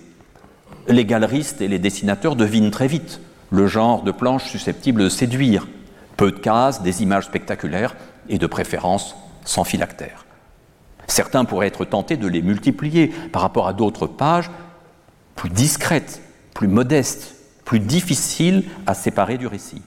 [0.89, 3.21] Les galeristes et les dessinateurs devinent très vite
[3.51, 5.67] le genre de planche susceptible de séduire.
[6.17, 7.97] Peu de cases, des images spectaculaires
[8.29, 10.25] et de préférence sans phylactère.
[11.07, 14.51] Certains pourraient être tentés de les multiplier par rapport à d'autres pages
[15.35, 16.23] plus discrètes,
[16.55, 19.83] plus modestes, plus difficiles à séparer du récit.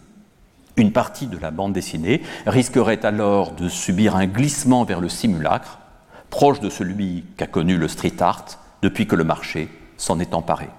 [0.77, 5.79] Une partie de la bande dessinée risquerait alors de subir un glissement vers le simulacre,
[6.29, 8.45] proche de celui qu'a connu le street art
[8.83, 10.69] depuis que le marché s'en est emparé.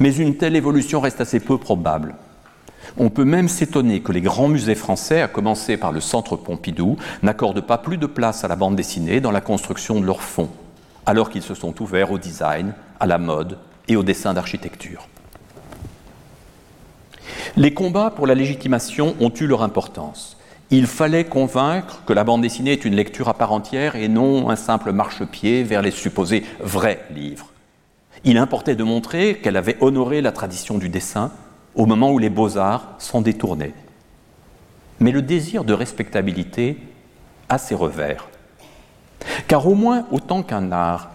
[0.00, 2.14] Mais une telle évolution reste assez peu probable.
[2.96, 6.96] On peut même s'étonner que les grands musées français, à commencer par le Centre Pompidou,
[7.22, 10.50] n'accordent pas plus de place à la bande dessinée dans la construction de leurs fonds,
[11.04, 13.58] alors qu'ils se sont ouverts au design, à la mode
[13.88, 15.06] et au dessin d'architecture.
[17.56, 20.36] Les combats pour la légitimation ont eu leur importance.
[20.70, 24.50] Il fallait convaincre que la bande dessinée est une lecture à part entière et non
[24.50, 27.50] un simple marchepied vers les supposés vrais livres.
[28.24, 31.30] Il importait de montrer qu'elle avait honoré la tradition du dessin
[31.74, 33.74] au moment où les beaux-arts s'en détournaient.
[35.00, 36.78] Mais le désir de respectabilité
[37.48, 38.28] a ses revers.
[39.48, 41.10] Car au moins autant qu'un art,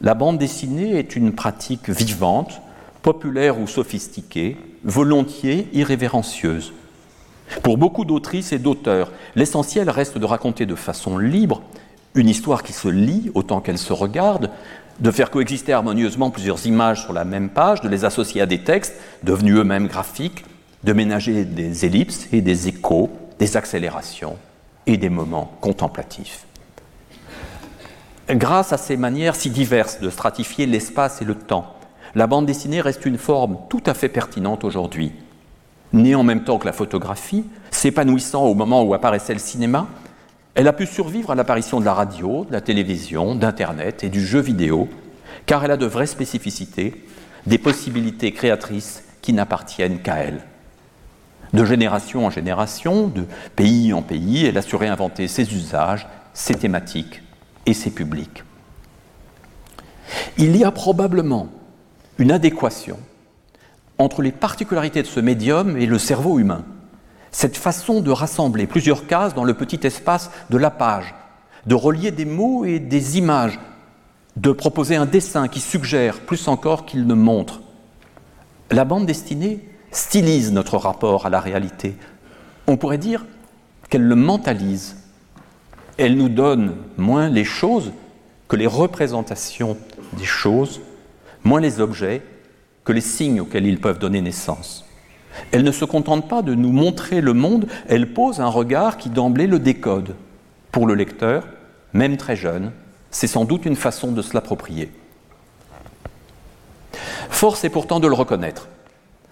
[0.00, 2.60] la bande dessinée est une pratique vivante,
[3.02, 6.72] populaire ou sophistiquée, volontiers irrévérencieuse.
[7.62, 11.62] Pour beaucoup d'autrices et d'auteurs, l'essentiel reste de raconter de façon libre
[12.14, 14.50] une histoire qui se lit autant qu'elle se regarde,
[15.00, 18.62] de faire coexister harmonieusement plusieurs images sur la même page, de les associer à des
[18.62, 20.44] textes devenus eux-mêmes graphiques,
[20.84, 24.36] de ménager des ellipses et des échos, des accélérations
[24.86, 26.44] et des moments contemplatifs.
[28.28, 31.74] Grâce à ces manières si diverses de stratifier l'espace et le temps,
[32.14, 35.12] la bande dessinée reste une forme tout à fait pertinente aujourd'hui.
[35.92, 39.88] Née en même temps que la photographie, s'épanouissant au moment où apparaissait le cinéma,
[40.54, 44.24] elle a pu survivre à l'apparition de la radio, de la télévision, d'Internet et du
[44.24, 44.88] jeu vidéo,
[45.46, 47.06] car elle a de vraies spécificités,
[47.46, 50.42] des possibilités créatrices qui n'appartiennent qu'à elle.
[51.54, 53.24] De génération en génération, de
[53.56, 57.22] pays en pays, elle a su réinventer ses usages, ses thématiques
[57.66, 58.44] et ses publics.
[60.38, 61.48] Il y a probablement
[62.18, 62.98] une adéquation
[63.98, 66.64] entre les particularités de ce médium et le cerveau humain
[67.32, 71.14] cette façon de rassembler plusieurs cases dans le petit espace de la page,
[71.66, 73.58] de relier des mots et des images,
[74.36, 77.62] de proposer un dessin qui suggère plus encore qu'il ne montre.
[78.70, 81.96] La bande dessinée stylise notre rapport à la réalité.
[82.66, 83.24] On pourrait dire
[83.88, 84.96] qu'elle le mentalise.
[85.98, 87.92] Elle nous donne moins les choses
[88.48, 89.76] que les représentations
[90.14, 90.80] des choses,
[91.44, 92.22] moins les objets
[92.84, 94.84] que les signes auxquels ils peuvent donner naissance.
[95.50, 99.08] Elle ne se contente pas de nous montrer le monde, elle pose un regard qui
[99.08, 100.14] d'emblée le décode.
[100.70, 101.44] Pour le lecteur,
[101.92, 102.72] même très jeune,
[103.10, 104.90] c'est sans doute une façon de se l'approprier.
[107.30, 108.68] Force est pourtant de le reconnaître.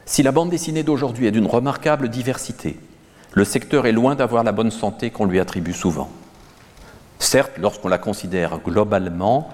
[0.05, 2.79] Si la bande dessinée d'aujourd'hui est d'une remarquable diversité,
[3.33, 6.11] le secteur est loin d'avoir la bonne santé qu'on lui attribue souvent.
[7.21, 9.51] Certes, lorsqu'on la considère globalement,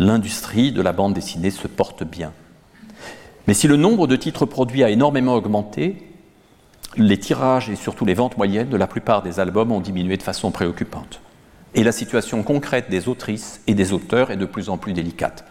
[0.00, 2.32] l'industrie de la bande dessinée se porte bien.
[3.46, 6.08] Mais si le nombre de titres produits a énormément augmenté,
[6.96, 10.22] les tirages et surtout les ventes moyennes de la plupart des albums ont diminué de
[10.22, 11.20] façon préoccupante.
[11.74, 15.44] Et la situation concrète des autrices et des auteurs est de plus en plus délicate.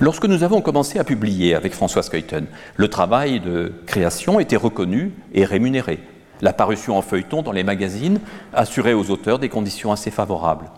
[0.00, 2.46] Lorsque nous avons commencé à publier avec François Skeuten,
[2.76, 6.00] le travail de création était reconnu et rémunéré.
[6.42, 8.20] La parution en feuilleton dans les magazines
[8.52, 10.70] assurait aux auteurs des conditions assez favorables.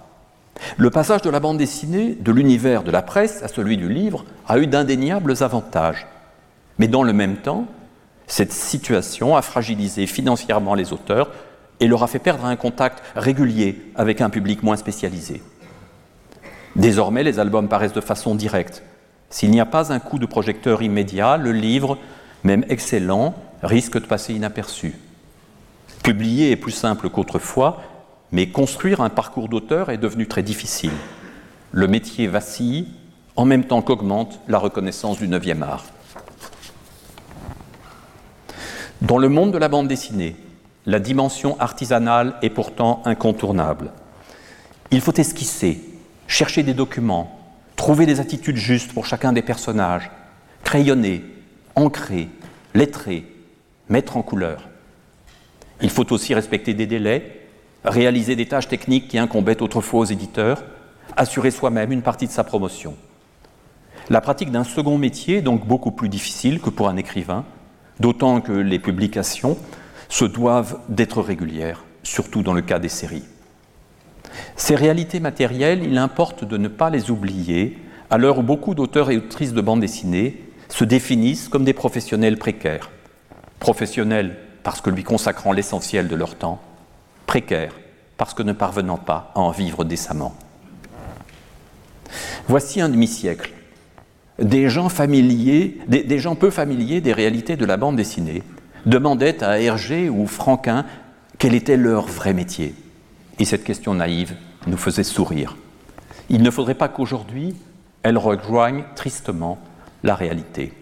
[0.77, 4.25] Le passage de la bande dessinée de l'univers de la presse à celui du livre
[4.47, 6.07] a eu d'indéniables avantages.
[6.79, 7.67] Mais dans le même temps,
[8.27, 11.31] cette situation a fragilisé financièrement les auteurs
[11.81, 15.43] et leur a fait perdre un contact régulier avec un public moins spécialisé.
[16.77, 18.83] Désormais, les albums paraissent de façon directe.
[19.31, 21.99] S'il n'y a pas un coup de projecteur immédiat, le livre,
[22.45, 24.95] même excellent, risque de passer inaperçu.
[26.03, 27.83] Publier est plus simple qu'autrefois,
[28.33, 30.93] mais construire un parcours d'auteur est devenu très difficile.
[31.73, 32.89] Le métier vacille
[33.37, 35.85] en même temps qu'augmente la reconnaissance du 9e art.
[39.03, 40.37] Dans le monde de la bande dessinée,
[40.87, 43.93] la dimension artisanale est pourtant incontournable.
[44.91, 45.81] Il faut esquisser,
[46.27, 47.39] chercher des documents,
[47.77, 50.11] trouver des attitudes justes pour chacun des personnages,
[50.65, 51.25] crayonner,
[51.77, 52.29] ancrer,
[52.75, 53.25] lettrer,
[53.89, 54.69] mettre en couleur.
[55.81, 57.40] Il faut aussi respecter des délais,
[57.85, 60.63] réaliser des tâches techniques qui incombaient autrefois aux éditeurs,
[61.17, 62.95] assurer soi-même une partie de sa promotion.
[64.09, 67.45] La pratique d'un second métier est donc beaucoup plus difficile que pour un écrivain,
[68.01, 69.57] d'autant que les publications
[70.09, 73.25] se doivent d'être régulières, surtout dans le cas des séries.
[74.57, 77.79] Ces réalités matérielles, il importe de ne pas les oublier
[78.11, 82.39] à l'heure où beaucoup d'auteurs et autrices de bande dessinée se définissent comme des professionnels
[82.39, 82.91] précaires.
[83.61, 86.61] Professionnels parce que lui consacrant l'essentiel de leur temps,
[87.31, 87.79] précaire
[88.17, 90.35] parce que ne parvenant pas à en vivre décemment.
[92.49, 93.53] Voici un demi-siècle.
[94.41, 98.43] Des gens familiers, des, gens peu familiers des réalités de la bande dessinée
[98.85, 100.85] demandaient à Hergé ou Franquin
[101.39, 102.75] quel était leur vrai métier.
[103.39, 104.35] Et cette question naïve
[104.67, 105.57] nous faisait sourire.
[106.31, 107.55] Il ne faudrait pas qu'aujourd'hui,
[108.03, 109.61] elle rejoigne tristement
[110.03, 110.73] la réalité.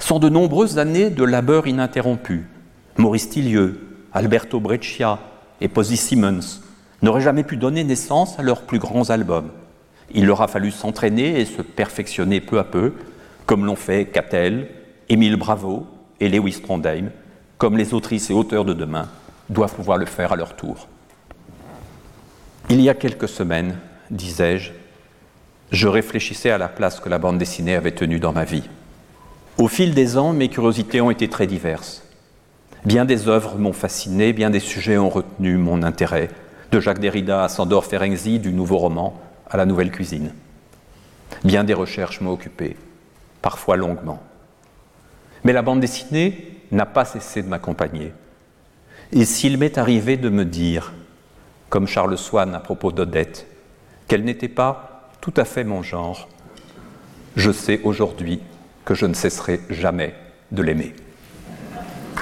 [0.00, 2.46] Sont de nombreuses années de labeur ininterrompu.
[2.98, 5.18] Maurice Tillieu, Alberto Breccia
[5.60, 6.60] et Posy Simmons
[7.02, 9.50] n'auraient jamais pu donner naissance à leurs plus grands albums.
[10.12, 12.94] Il leur a fallu s'entraîner et se perfectionner peu à peu,
[13.46, 14.68] comme l'ont fait Cattell,
[15.08, 15.86] Émile Bravo
[16.20, 17.10] et Lewis Trondheim,
[17.58, 19.08] comme les autrices et auteurs de demain
[19.48, 20.88] doivent pouvoir le faire à leur tour.
[22.70, 23.78] Il y a quelques semaines,
[24.10, 24.72] disais-je,
[25.72, 28.64] je réfléchissais à la place que la bande dessinée avait tenue dans ma vie.
[29.58, 32.02] Au fil des ans, mes curiosités ont été très diverses.
[32.84, 36.28] Bien des œuvres m'ont fasciné, bien des sujets ont retenu mon intérêt,
[36.70, 39.20] de Jacques Derrida à Sandor Ferenczi, du nouveau roman
[39.50, 40.32] à la nouvelle cuisine.
[41.44, 42.76] Bien des recherches m'ont occupé,
[43.42, 44.22] parfois longuement.
[45.44, 48.12] Mais la bande dessinée n'a pas cessé de m'accompagner.
[49.12, 50.92] Et s'il m'est arrivé de me dire,
[51.70, 53.46] comme Charles Swann à propos d'Odette,
[54.06, 56.28] qu'elle n'était pas tout à fait mon genre,
[57.36, 58.40] je sais aujourd'hui
[58.84, 60.14] que je ne cesserai jamais
[60.52, 60.94] de l'aimer.